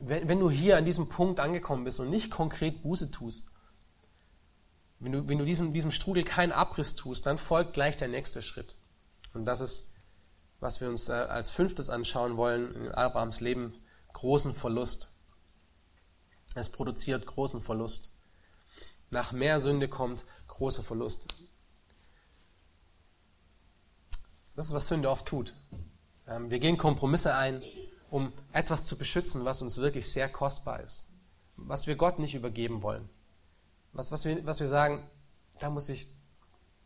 [0.00, 3.52] wenn, wenn, du hier an diesem Punkt angekommen bist und nicht konkret Buße tust,
[5.00, 8.42] wenn du, wenn du diesem, diesem Strudel keinen Abriss tust, dann folgt gleich der nächste
[8.42, 8.76] Schritt.
[9.32, 9.94] Und das ist,
[10.58, 13.74] was wir uns äh, als fünftes anschauen wollen in Abrahams Leben,
[14.12, 15.10] großen Verlust.
[16.56, 18.16] Es produziert großen Verlust.
[19.10, 21.28] Nach mehr Sünde kommt großer Verlust.
[24.58, 25.54] Das ist, was Sünde oft tut.
[26.26, 27.62] Ähm, wir gehen Kompromisse ein,
[28.10, 31.12] um etwas zu beschützen, was uns wirklich sehr kostbar ist,
[31.54, 33.08] was wir Gott nicht übergeben wollen.
[33.92, 35.08] Was, was, wir, was wir sagen,
[35.60, 36.08] da muss ich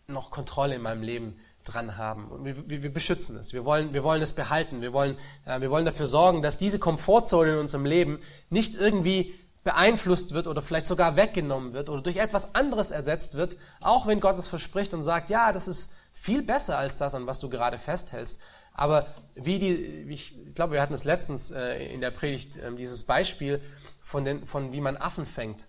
[0.07, 2.29] noch Kontrolle in meinem Leben dran haben.
[2.29, 3.55] Und wir, wir, wir beschützen es.
[3.55, 4.83] Wir wollen, wir wollen es behalten.
[4.83, 5.17] Wir wollen,
[5.47, 8.19] äh, wir wollen dafür sorgen, dass diese Komfortzone in unserem Leben
[8.51, 13.57] nicht irgendwie beeinflusst wird oder vielleicht sogar weggenommen wird oder durch etwas anderes ersetzt wird,
[13.81, 17.27] auch wenn Gott es verspricht und sagt, ja, das ist viel besser als das, an
[17.27, 18.41] was du gerade festhältst.
[18.75, 19.75] Aber wie die,
[20.09, 23.61] ich glaube, wir hatten es letztens äh, in der Predigt, äh, dieses Beispiel
[24.01, 25.67] von, den, von wie man Affen fängt.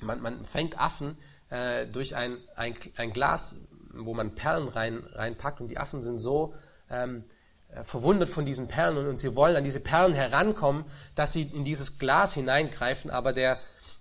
[0.00, 1.16] Man, man fängt Affen
[1.50, 6.16] äh, durch ein, ein, ein Glas, wo man Perlen rein, reinpackt und die Affen sind
[6.16, 6.54] so
[6.88, 7.24] ähm,
[7.68, 11.42] äh, verwundert von diesen Perlen und, und, sie wollen an diese Perlen herankommen, dass sie
[11.42, 13.58] in dieses Glas hineingreifen, aber der,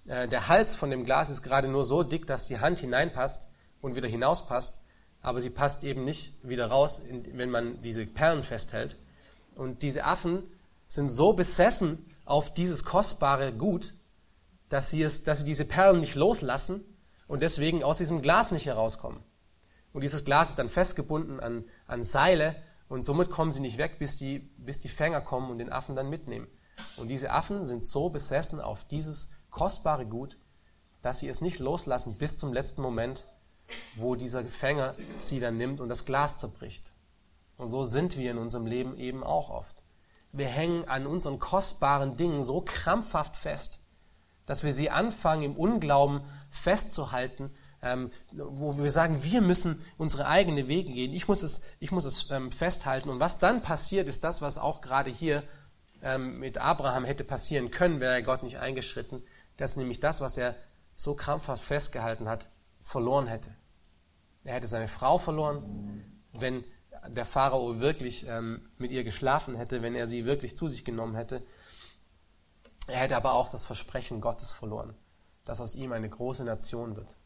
[0.08, 3.56] äh, der Hals von dem Glas ist gerade nur so dick, dass die Hand hineinpasst
[3.82, 4.89] und wieder hinauspasst
[5.22, 7.04] aber sie passt eben nicht wieder raus,
[7.34, 8.96] wenn man diese Perlen festhält.
[9.56, 10.44] Und diese Affen
[10.88, 13.94] sind so besessen auf dieses kostbare Gut,
[14.70, 16.82] dass sie, es, dass sie diese Perlen nicht loslassen
[17.28, 19.22] und deswegen aus diesem Glas nicht herauskommen.
[19.92, 22.56] Und dieses Glas ist dann festgebunden an, an Seile
[22.88, 25.96] und somit kommen sie nicht weg, bis die, bis die Fänger kommen und den Affen
[25.96, 26.48] dann mitnehmen.
[26.98, 30.38] Und diese Affen sind so besessen auf dieses kostbare Gut,
[31.02, 33.26] dass sie es nicht loslassen bis zum letzten Moment,
[33.96, 36.94] wo dieser Gefänger sie dann nimmt und das Glas zerbricht.
[37.58, 39.76] Und so sind wir in unserem Leben eben auch oft.
[40.32, 43.80] wir hängen an unseren kostbaren Dingen so krampfhaft fest,
[44.46, 47.52] dass wir sie anfangen im Unglauben festzuhalten,
[47.82, 51.14] ähm, wo wir sagen, wir müssen unsere eigenen Wege gehen.
[51.14, 53.10] Ich muss es, ich muss es ähm, festhalten.
[53.10, 55.44] Und was dann passiert, ist das, was auch gerade hier
[56.02, 59.24] ähm, mit Abraham hätte passieren können, wäre Gott nicht eingeschritten,
[59.58, 60.56] dass nämlich das, was er
[60.96, 62.50] so krampfhaft festgehalten hat,
[62.82, 63.52] verloren hätte.
[64.44, 66.64] Er hätte seine Frau verloren, wenn
[67.08, 71.16] der Pharao wirklich ähm, mit ihr geschlafen hätte, wenn er sie wirklich zu sich genommen
[71.16, 71.44] hätte.
[72.88, 74.96] Er hätte aber auch das Versprechen Gottes verloren,
[75.44, 77.18] dass aus ihm eine große Nation wird.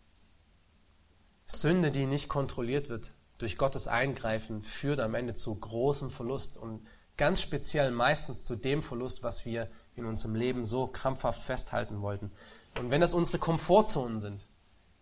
[1.45, 6.86] Sünde, die nicht kontrolliert wird durch Gottes Eingreifen, führt am Ende zu großem Verlust und
[7.18, 12.32] ganz speziell meistens zu dem Verlust, was wir in unserem Leben so krampfhaft festhalten wollten.
[12.80, 14.47] Und wenn das unsere Komfortzonen sind,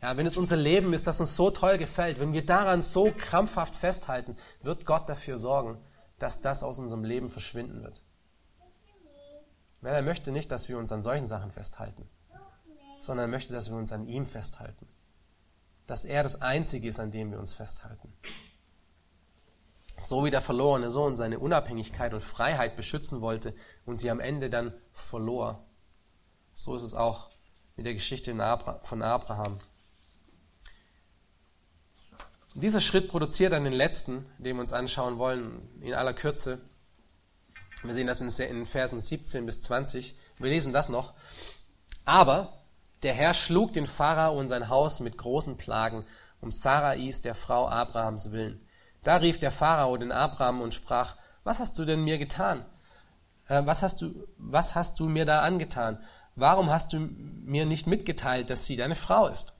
[0.01, 3.11] ja, wenn es unser Leben ist, das uns so toll gefällt, wenn wir daran so
[3.15, 5.77] krampfhaft festhalten, wird Gott dafür sorgen,
[6.17, 8.01] dass das aus unserem Leben verschwinden wird.
[9.81, 12.07] Weil er möchte nicht, dass wir uns an solchen Sachen festhalten,
[12.99, 14.87] sondern er möchte, dass wir uns an ihm festhalten.
[15.85, 18.13] Dass er das Einzige ist, an dem wir uns festhalten.
[19.97, 23.53] So wie der verlorene Sohn seine Unabhängigkeit und Freiheit beschützen wollte
[23.85, 25.63] und sie am Ende dann verlor,
[26.53, 27.29] so ist es auch
[27.75, 28.33] mit der Geschichte
[28.83, 29.59] von Abraham.
[32.53, 36.61] Dieser Schritt produziert dann den letzten, den wir uns anschauen wollen, in aller Kürze.
[37.83, 40.15] Wir sehen das in Versen 17 bis 20.
[40.37, 41.13] Wir lesen das noch.
[42.03, 42.61] Aber
[43.03, 46.05] der Herr schlug den Pharao und sein Haus mit großen Plagen
[46.41, 48.67] um Sarais, der Frau Abrahams willen.
[49.03, 52.65] Da rief der Pharao den Abraham und sprach, was hast du denn mir getan?
[53.47, 56.03] Äh, was hast du, was hast du mir da angetan?
[56.35, 59.53] Warum hast du mir nicht mitgeteilt, dass sie deine Frau ist?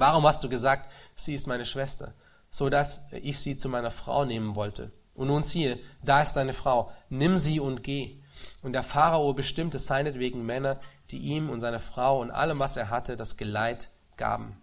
[0.00, 2.14] Warum hast du gesagt, sie ist meine Schwester,
[2.50, 4.92] so dass ich sie zu meiner Frau nehmen wollte?
[5.14, 8.20] Und nun siehe, da ist deine Frau, nimm sie und geh.
[8.62, 10.80] Und der Pharao bestimmte seinetwegen Männer,
[11.10, 14.60] die ihm und seiner Frau und allem, was er hatte, das Geleit gaben.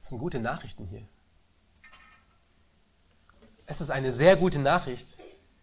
[0.00, 1.06] Das sind gute Nachrichten hier.
[3.66, 5.18] Es ist eine sehr gute Nachricht,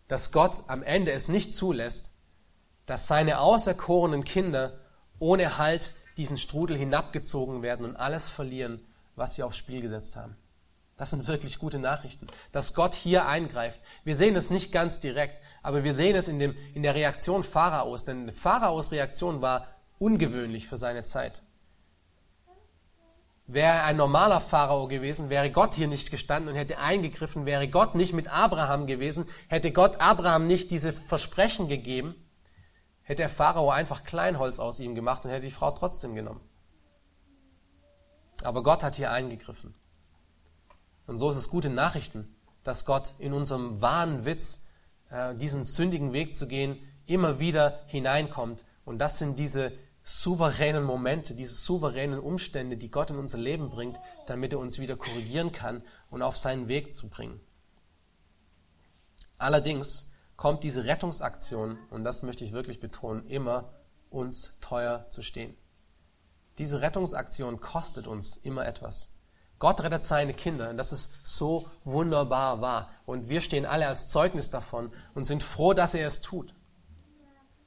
[0.07, 2.23] dass Gott am Ende es nicht zulässt,
[2.85, 4.78] dass seine auserkorenen Kinder
[5.19, 8.81] ohne Halt diesen Strudel hinabgezogen werden und alles verlieren,
[9.15, 10.35] was sie aufs Spiel gesetzt haben.
[10.97, 13.79] Das sind wirklich gute Nachrichten, dass Gott hier eingreift.
[14.03, 17.43] Wir sehen es nicht ganz direkt, aber wir sehen es in, dem, in der Reaktion
[17.43, 19.67] Pharaos, denn Pharaos Reaktion war
[19.97, 21.41] ungewöhnlich für seine Zeit.
[23.47, 27.95] Wäre ein normaler Pharao gewesen, wäre Gott hier nicht gestanden und hätte eingegriffen, wäre Gott
[27.95, 32.13] nicht mit Abraham gewesen, hätte Gott Abraham nicht diese Versprechen gegeben,
[33.09, 36.41] hätte der Pharao einfach Kleinholz aus ihm gemacht und hätte die Frau trotzdem genommen.
[38.43, 39.73] Aber Gott hat hier eingegriffen.
[41.07, 44.69] Und so ist es gute Nachrichten, dass Gott in unserem wahren Witz,
[45.09, 48.63] äh, diesen sündigen Weg zu gehen, immer wieder hineinkommt.
[48.85, 49.71] Und das sind diese
[50.03, 54.95] souveränen Momente, diese souveränen Umstände, die Gott in unser Leben bringt, damit er uns wieder
[54.95, 55.81] korrigieren kann
[56.11, 57.41] und auf seinen Weg zu bringen.
[59.39, 60.08] Allerdings
[60.39, 63.73] kommt diese Rettungsaktion, und das möchte ich wirklich betonen, immer
[64.09, 65.53] uns teuer zu stehen.
[66.57, 69.17] Diese Rettungsaktion kostet uns immer etwas.
[69.59, 72.89] Gott rettet seine Kinder und das ist so wunderbar wahr.
[73.05, 76.55] Und wir stehen alle als Zeugnis davon und sind froh, dass er es tut.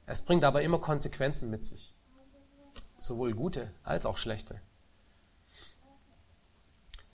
[0.07, 1.93] Es bringt aber immer Konsequenzen mit sich.
[2.97, 4.59] Sowohl gute als auch schlechte.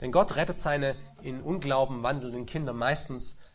[0.00, 3.49] Denn Gott rettet seine in Unglauben wandelnden Kinder meistens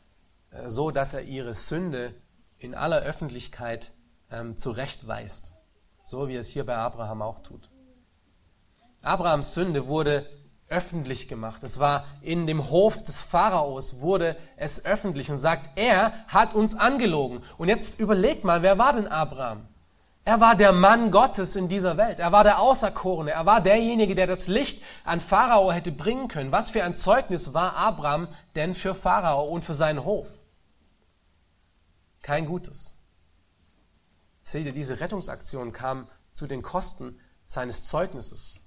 [0.67, 2.13] so, dass er ihre Sünde
[2.57, 3.91] in aller Öffentlichkeit
[4.31, 5.53] ähm, zurechtweist,
[6.03, 7.69] so wie es hier bei Abraham auch tut.
[9.01, 10.25] Abrahams Sünde wurde
[10.67, 11.63] öffentlich gemacht.
[11.63, 16.75] Es war in dem Hof des Pharaos, wurde es öffentlich und sagt, er hat uns
[16.75, 17.41] angelogen.
[17.57, 19.67] Und jetzt überlegt mal, wer war denn Abraham?
[20.27, 22.17] Er war der Mann Gottes in dieser Welt.
[22.17, 23.29] Er war der Auserkorene.
[23.29, 26.51] Er war derjenige, der das Licht an Pharao hätte bringen können.
[26.51, 30.27] Was für ein Zeugnis war Abraham denn für Pharao und für seinen Hof?
[32.25, 33.03] Kein Gutes.
[34.41, 38.61] Seht ihr, diese Rettungsaktion kam zu den Kosten seines Zeugnisses.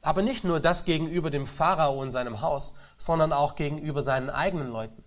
[0.00, 4.68] Aber nicht nur das gegenüber dem Pharao und seinem Haus, sondern auch gegenüber seinen eigenen
[4.68, 5.02] Leuten.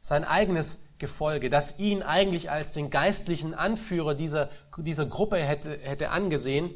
[0.00, 6.10] Sein eigenes Gefolge, das ihn eigentlich als den geistlichen Anführer dieser, dieser Gruppe hätte, hätte
[6.10, 6.70] angesehen,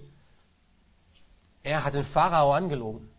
[1.64, 3.11] er hat den Pharao angelogen.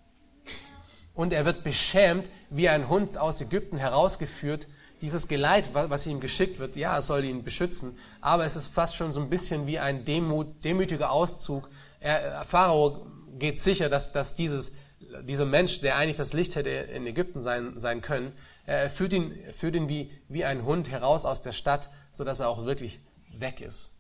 [1.14, 4.68] Und er wird beschämt wie ein Hund aus Ägypten herausgeführt
[5.02, 8.96] dieses Geleit, was ihm geschickt wird, ja, es soll ihn beschützen, aber es ist fast
[8.96, 11.70] schon so ein bisschen wie ein Demut, demütiger Auszug.
[12.00, 13.08] Er, Pharao
[13.40, 14.78] geht sicher, dass, dass dieses,
[15.24, 18.34] dieser Mensch, der eigentlich das Licht hätte in Ägypten sein, sein können,
[18.66, 22.50] Er führt ihn, führt ihn wie, wie ein Hund heraus aus der Stadt, sodass er
[22.50, 23.02] auch wirklich
[23.34, 23.98] weg ist.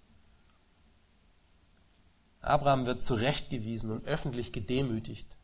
[2.42, 5.38] Abraham wird zurechtgewiesen und öffentlich gedemütigt.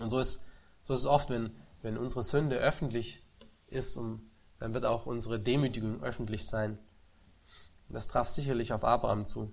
[0.00, 1.50] Und so ist, so ist es oft, wenn,
[1.82, 3.23] wenn unsere Sünde öffentlich
[3.74, 3.98] ist,
[4.58, 6.78] dann wird auch unsere Demütigung öffentlich sein.
[7.88, 9.52] Das traf sicherlich auf Abraham zu.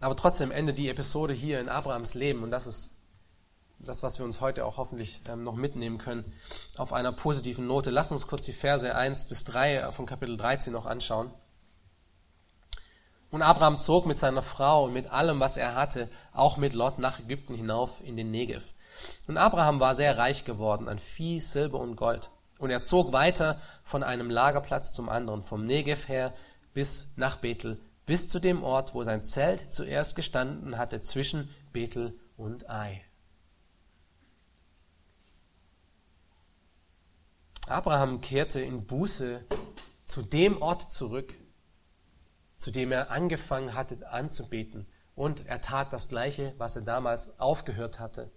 [0.00, 2.98] Aber trotzdem endet die Episode hier in Abrahams Leben und das ist
[3.78, 6.32] das, was wir uns heute auch hoffentlich ähm, noch mitnehmen können,
[6.76, 7.90] auf einer positiven Note.
[7.90, 11.30] Lass uns kurz die Verse 1 bis 3 von Kapitel 13 noch anschauen.
[13.30, 16.98] Und Abraham zog mit seiner Frau und mit allem, was er hatte, auch mit Lot
[16.98, 18.62] nach Ägypten hinauf in den Negev.
[19.26, 22.30] Und Abraham war sehr reich geworden an Vieh, Silber und Gold.
[22.58, 26.32] Und er zog weiter von einem Lagerplatz zum anderen, vom Negev her
[26.74, 32.18] bis nach Bethel, bis zu dem Ort, wo sein Zelt zuerst gestanden hatte, zwischen Bethel
[32.36, 33.04] und Ai.
[37.68, 39.44] Abraham kehrte in Buße
[40.04, 41.32] zu dem Ort zurück,
[42.56, 44.86] zu dem er angefangen hatte anzubeten.
[45.14, 48.30] Und er tat das Gleiche, was er damals aufgehört hatte.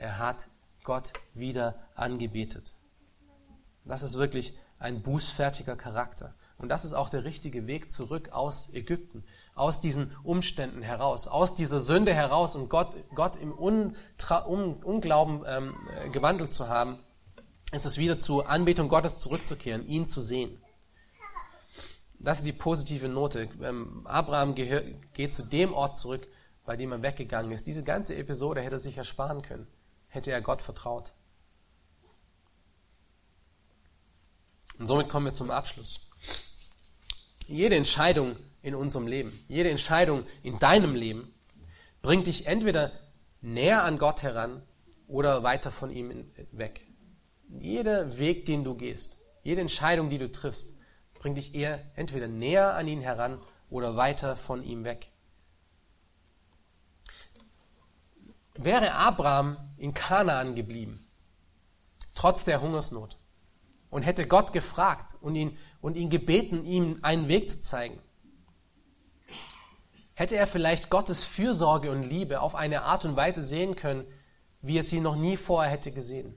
[0.00, 0.48] Er hat
[0.82, 2.74] Gott wieder angebetet.
[3.84, 6.34] Das ist wirklich ein bußfertiger Charakter.
[6.58, 9.24] Und das ist auch der richtige Weg zurück aus Ägypten,
[9.54, 15.44] aus diesen Umständen heraus, aus dieser Sünde heraus und Gott, Gott im Untra Un Unglauben
[15.46, 15.74] ähm,
[16.12, 16.98] gewandelt zu haben
[17.72, 20.60] ist es wieder zur Anbetung Gottes zurückzukehren, ihn zu sehen.
[22.18, 23.48] Das ist die positive Note.
[23.62, 26.26] Ähm, Abraham geht zu dem Ort zurück,
[26.64, 27.66] bei dem er weggegangen ist.
[27.66, 29.66] Diese ganze Episode hätte er sich ersparen können,
[30.10, 31.12] hätte er Gott vertraut.
[34.78, 36.00] Und somit kommen wir zum Abschluss.
[37.46, 41.34] Jede Entscheidung in unserem Leben, jede Entscheidung in deinem Leben
[42.02, 42.92] bringt dich entweder
[43.40, 44.62] näher an Gott heran
[45.06, 46.86] oder weiter von ihm weg.
[47.48, 50.78] Jeder Weg, den du gehst, jede Entscheidung, die du triffst,
[51.14, 55.10] bringt dich eher entweder näher an ihn heran oder weiter von ihm weg.
[58.54, 61.04] Wäre Abraham in Kanaan geblieben,
[62.14, 63.16] trotz der Hungersnot,
[63.88, 67.98] und hätte Gott gefragt und ihn, und ihn gebeten, ihm einen Weg zu zeigen,
[70.14, 74.06] hätte er vielleicht Gottes Fürsorge und Liebe auf eine Art und Weise sehen können,
[74.60, 76.36] wie er sie noch nie vorher hätte gesehen.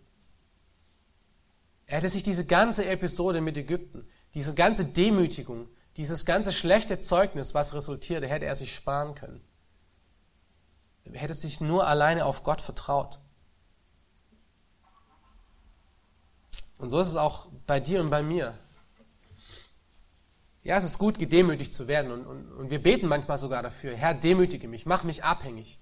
[1.86, 5.68] Er hätte sich diese ganze Episode mit Ägypten, diese ganze Demütigung,
[5.98, 9.41] dieses ganze schlechte Zeugnis, was resultierte, hätte er sich sparen können.
[11.04, 13.20] Er hätte sich nur alleine auf Gott vertraut.
[16.84, 18.59] Und so ist es auch bei dir und bei mir.
[20.63, 22.11] Ja, es ist gut, gedemütigt zu werden.
[22.11, 23.95] Und, und, und wir beten manchmal sogar dafür.
[23.95, 25.79] Herr, demütige mich, mach mich abhängig.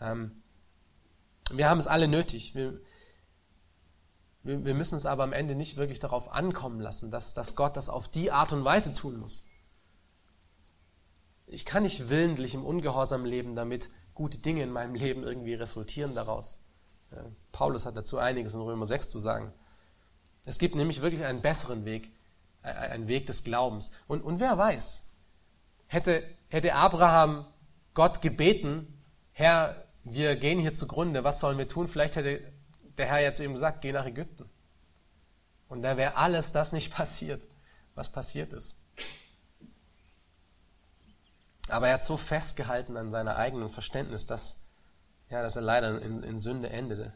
[0.00, 0.42] Ähm,
[1.50, 2.54] wir haben es alle nötig.
[2.54, 2.80] Wir,
[4.42, 7.76] wir, wir müssen es aber am Ende nicht wirklich darauf ankommen lassen, dass, dass Gott
[7.76, 9.44] das auf die Art und Weise tun muss.
[11.46, 16.14] Ich kann nicht willentlich im Ungehorsam leben, damit gute Dinge in meinem Leben irgendwie resultieren
[16.14, 16.70] daraus.
[17.52, 19.52] Paulus hat dazu einiges in Römer 6 zu sagen.
[20.44, 22.10] Es gibt nämlich wirklich einen besseren Weg,
[22.62, 23.92] einen Weg des Glaubens.
[24.06, 25.14] Und, und wer weiß,
[25.86, 27.46] hätte, hätte Abraham
[27.94, 31.88] Gott gebeten, Herr, wir gehen hier zugrunde, was sollen wir tun?
[31.88, 32.40] Vielleicht hätte
[32.98, 34.48] der Herr ja zu ihm gesagt, geh nach Ägypten.
[35.68, 37.46] Und da wäre alles das nicht passiert,
[37.94, 38.76] was passiert ist.
[41.68, 44.74] Aber er hat so festgehalten an seiner eigenen Verständnis, dass,
[45.30, 47.14] ja, dass er leider in, in Sünde endete.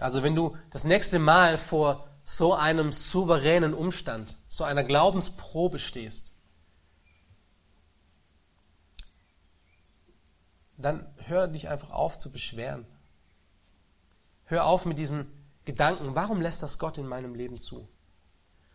[0.00, 6.34] Also wenn du das nächste Mal vor so einem souveränen Umstand, so einer Glaubensprobe stehst,
[10.76, 12.86] dann hör dich einfach auf zu beschweren.
[14.44, 15.26] Hör auf mit diesem
[15.64, 17.88] Gedanken, warum lässt das Gott in meinem Leben zu?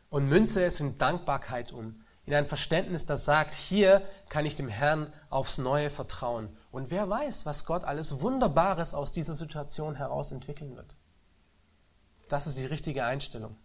[0.10, 4.68] Und münze es in Dankbarkeit um, in ein Verständnis, das sagt, hier kann ich dem
[4.68, 6.50] Herrn aufs Neue vertrauen.
[6.72, 10.96] Und wer weiß, was Gott alles Wunderbares aus dieser Situation heraus entwickeln wird.
[12.32, 13.58] Das ist die richtige Einstellung.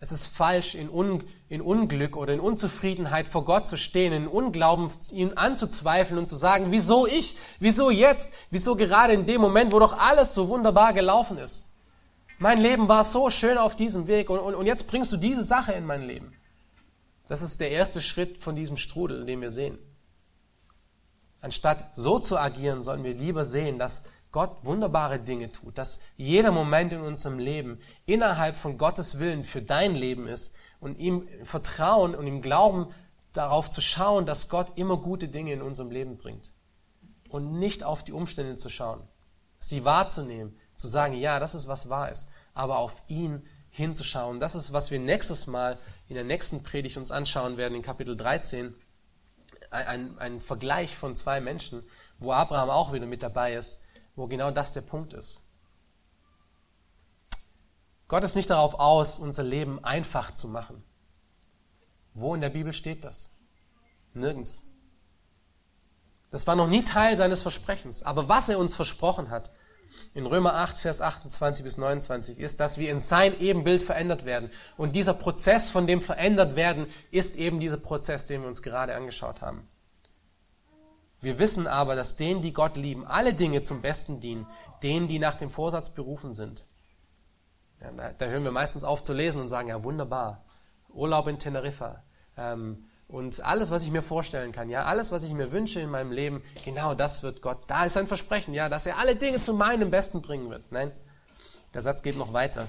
[0.00, 4.26] Es ist falsch, in, Un in Unglück oder in Unzufriedenheit vor Gott zu stehen, in
[4.26, 9.70] Unglauben ihn anzuzweifeln und zu sagen, wieso ich, wieso jetzt, wieso gerade in dem Moment,
[9.72, 11.76] wo doch alles so wunderbar gelaufen ist.
[12.40, 15.44] Mein Leben war so schön auf diesem Weg und, und, und jetzt bringst du diese
[15.44, 16.34] Sache in mein Leben.
[17.28, 19.78] Das ist der erste Schritt von diesem Strudel, den wir sehen.
[21.40, 24.02] Anstatt so zu agieren, sollen wir lieber sehen, dass
[24.32, 29.62] Gott wunderbare Dinge tut, dass jeder Moment in unserem Leben innerhalb von Gottes Willen für
[29.62, 32.88] dein Leben ist und ihm vertrauen und ihm glauben,
[33.32, 36.52] darauf zu schauen, dass Gott immer gute Dinge in unserem Leben bringt
[37.28, 39.02] und nicht auf die Umstände zu schauen,
[39.58, 44.40] sie wahrzunehmen, zu sagen, ja, das ist, was wahr ist, aber auf ihn hinzuschauen.
[44.40, 45.78] Das ist, was wir nächstes Mal
[46.08, 48.74] in der nächsten Predigt uns anschauen werden, in Kapitel 13.
[49.70, 51.82] Ein, ein Vergleich von zwei Menschen,
[52.18, 53.82] wo Abraham auch wieder mit dabei ist,
[54.16, 55.40] wo genau das der Punkt ist.
[58.08, 60.84] Gott ist nicht darauf aus, unser Leben einfach zu machen.
[62.14, 63.30] Wo in der Bibel steht das?
[64.12, 64.74] Nirgends.
[66.30, 68.02] Das war noch nie Teil seines Versprechens.
[68.02, 69.50] Aber was er uns versprochen hat,
[70.14, 74.50] in Römer 8, Vers 28 bis 29 ist, dass wir in sein Ebenbild verändert werden.
[74.76, 78.94] Und dieser Prozess von dem verändert werden ist eben dieser Prozess, den wir uns gerade
[78.94, 79.68] angeschaut haben.
[81.22, 84.46] Wir wissen aber, dass denen, die Gott lieben, alle Dinge zum Besten dienen,
[84.82, 86.66] denen, die nach dem Vorsatz berufen sind.
[87.80, 90.44] Ja, da, da, hören wir meistens auf zu lesen und sagen, ja wunderbar,
[90.88, 92.02] Urlaub in Teneriffa
[92.36, 95.90] ähm, und alles, was ich mir vorstellen kann, ja, alles, was ich mir wünsche in
[95.90, 99.40] meinem Leben, genau das wird Gott, da ist ein Versprechen, ja, dass er alle Dinge
[99.40, 100.72] zu meinem Besten bringen wird.
[100.72, 100.90] Nein,
[101.72, 102.68] der Satz geht noch weiter.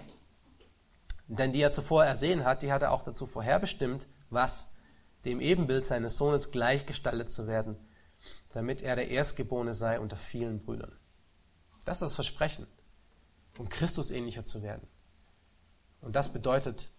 [1.28, 4.80] Denn die er zuvor ersehen hat, die hat er auch dazu vorherbestimmt, was
[5.26, 7.78] dem Ebenbild seines Sohnes gleichgestaltet zu werden,
[8.54, 10.95] damit er der Erstgeborene sei unter vielen Brüdern.
[11.86, 12.68] Das ist das Versprechen,
[13.58, 14.88] um Christus ähnlicher zu werden.
[16.01, 16.89] Und das bedeutet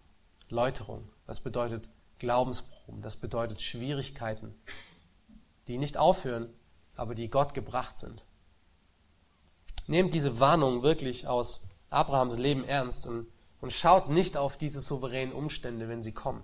[0.49, 1.89] Läuterung, das bedeutet
[2.19, 4.53] Glaubensproben, das bedeutet Schwierigkeiten,
[5.67, 6.53] die nicht aufhören,
[6.95, 8.25] aber die Gott gebracht sind.
[9.87, 13.27] Nehmt diese Warnung wirklich aus Abrahams Leben ernst und,
[13.61, 16.43] und schaut nicht auf diese souveränen Umstände, wenn sie kommen,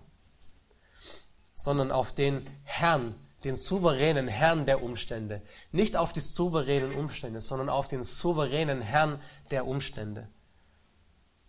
[1.53, 5.41] sondern auf den Herrn, den souveränen Herrn der Umstände.
[5.71, 9.19] Nicht auf die souveränen Umstände, sondern auf den souveränen Herrn
[9.49, 10.27] der Umstände.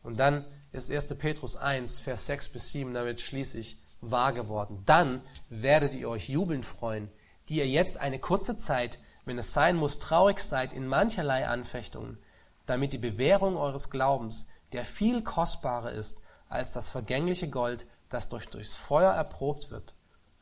[0.02, 1.18] Und dann ist 1.
[1.18, 4.82] Petrus 1, Vers 6 bis 7, damit schließe ich, wahr geworden.
[4.86, 7.08] Dann werdet ihr euch jubelnd freuen,
[7.48, 12.18] die ihr jetzt eine kurze Zeit, wenn es sein muss, traurig seid in mancherlei Anfechtungen,
[12.66, 18.46] damit die Bewährung eures Glaubens, der viel kostbarer ist als das vergängliche Gold, das durch,
[18.48, 19.94] durchs Feuer erprobt wird,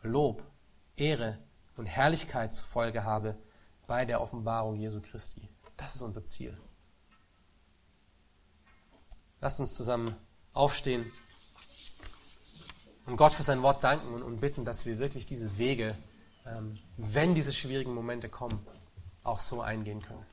[0.03, 0.43] Lob,
[1.01, 1.39] Ehre
[1.77, 3.37] und Herrlichkeit zur Folge habe
[3.87, 5.49] bei der Offenbarung Jesu Christi.
[5.77, 6.57] Das ist unser Ziel.
[9.41, 10.15] Lasst uns zusammen
[10.53, 11.11] aufstehen
[13.07, 15.97] und Gott für sein Wort danken und, und bitten, dass wir wirklich diese Wege,
[16.47, 18.65] ähm, wenn diese schwierigen Momente kommen,
[19.25, 20.27] auch so eingehen können.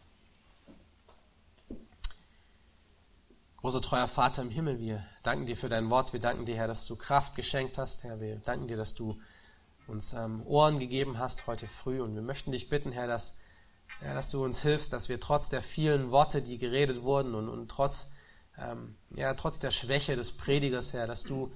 [3.57, 6.13] Großer treuer Vater im Himmel, wir danken dir für dein Wort.
[6.13, 8.03] Wir danken dir, Herr, dass du Kraft geschenkt hast.
[8.03, 9.19] Herr, wir danken dir, dass du
[9.87, 12.01] uns ähm, Ohren gegeben hast heute früh.
[12.01, 13.41] Und wir möchten dich bitten, Herr, dass,
[14.01, 17.49] ja, dass du uns hilfst, dass wir trotz der vielen Worte, die geredet wurden und,
[17.49, 18.17] und trotz
[18.57, 21.51] ähm, ja, trotz der Schwäche des Predigers, Herr, dass du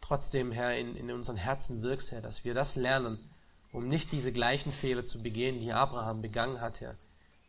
[0.00, 3.30] trotzdem, Herr, in, in unseren Herzen wirkst, Herr, dass wir das lernen,
[3.72, 6.96] um nicht diese gleichen Fehler zu begehen, die Abraham begangen hat, Herr.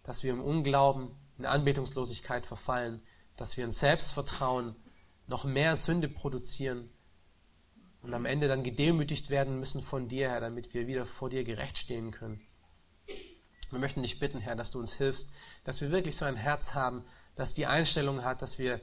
[0.03, 3.01] Dass wir im Unglauben, in Anbetungslosigkeit verfallen,
[3.35, 4.75] dass wir in Selbstvertrauen
[5.27, 6.89] noch mehr Sünde produzieren
[8.01, 11.43] und am Ende dann gedemütigt werden müssen von dir, Herr, damit wir wieder vor dir
[11.43, 12.41] gerecht stehen können.
[13.69, 15.33] Wir möchten dich bitten, Herr, dass du uns hilfst,
[15.63, 17.03] dass wir wirklich so ein Herz haben,
[17.35, 18.79] das die Einstellung hat, dass wir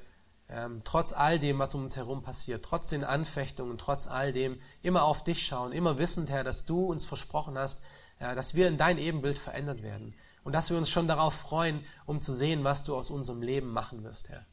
[0.48, 4.60] ähm, trotz all dem, was um uns herum passiert, trotz den Anfechtungen, trotz all dem,
[4.82, 7.84] immer auf dich schauen, immer wissend, Herr, dass du uns versprochen hast,
[8.18, 11.84] äh, dass wir in dein Ebenbild verändert werden und dass wir uns schon darauf freuen,
[12.04, 14.44] um zu sehen, was du aus unserem Leben machen wirst, Herr.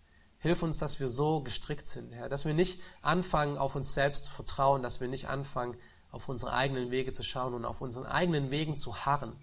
[0.42, 4.26] Hilf uns, dass wir so gestrickt sind, Herr, dass wir nicht anfangen, auf uns selbst
[4.26, 5.78] zu vertrauen, dass wir nicht anfangen,
[6.12, 9.34] auf unsere eigenen Wege zu schauen und auf unseren eigenen Wegen zu harren,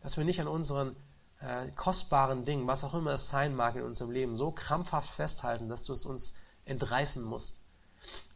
[0.00, 0.96] dass wir nicht an unseren
[1.38, 5.68] äh, kostbaren Dingen, was auch immer es sein mag in unserem Leben, so krampfhaft festhalten,
[5.68, 7.68] dass du es uns entreißen musst,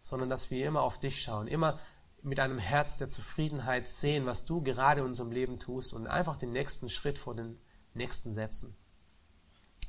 [0.02, 1.78] sondern dass wir immer auf dich schauen, immer
[2.22, 6.36] mit einem Herz der Zufriedenheit sehen, was du gerade in unserem Leben tust und einfach
[6.36, 7.58] den nächsten Schritt vor den
[7.94, 8.76] nächsten setzen.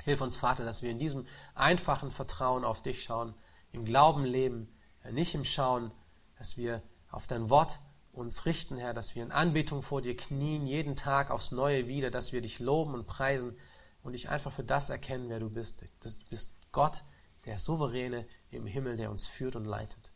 [0.07, 3.33] Hilf uns, Vater, dass wir in diesem einfachen Vertrauen auf dich schauen,
[3.73, 4.73] im Glauben leben,
[5.11, 5.91] nicht im Schauen,
[6.37, 6.81] dass wir
[7.11, 7.79] auf dein Wort
[8.13, 12.09] uns richten, Herr, dass wir in Anbetung vor dir knien, jeden Tag aufs Neue wieder,
[12.09, 13.57] dass wir dich loben und preisen
[14.01, 15.83] und dich einfach für das erkennen, wer du bist.
[15.99, 17.01] Du bist Gott,
[17.45, 20.13] der Souveräne im Himmel, der uns führt und leitet.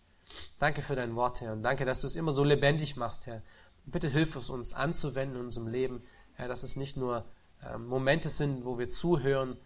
[0.57, 3.41] Danke für dein Wort, Herr, und danke, dass du es immer so lebendig machst, Herr.
[3.83, 6.01] Bitte hilf es uns anzuwenden in unserem Leben,
[6.35, 7.25] Herr, dass es nicht nur
[7.61, 9.57] ähm, Momente sind, wo wir zuhören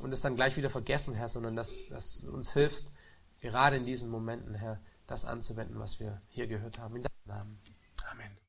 [0.00, 2.92] und es dann gleich wieder vergessen, Herr, sondern dass, dass du uns hilfst,
[3.40, 6.96] gerade in diesen Momenten, Herr, das anzuwenden, was wir hier gehört haben.
[6.96, 7.60] In deinem Namen.
[8.10, 8.36] Amen.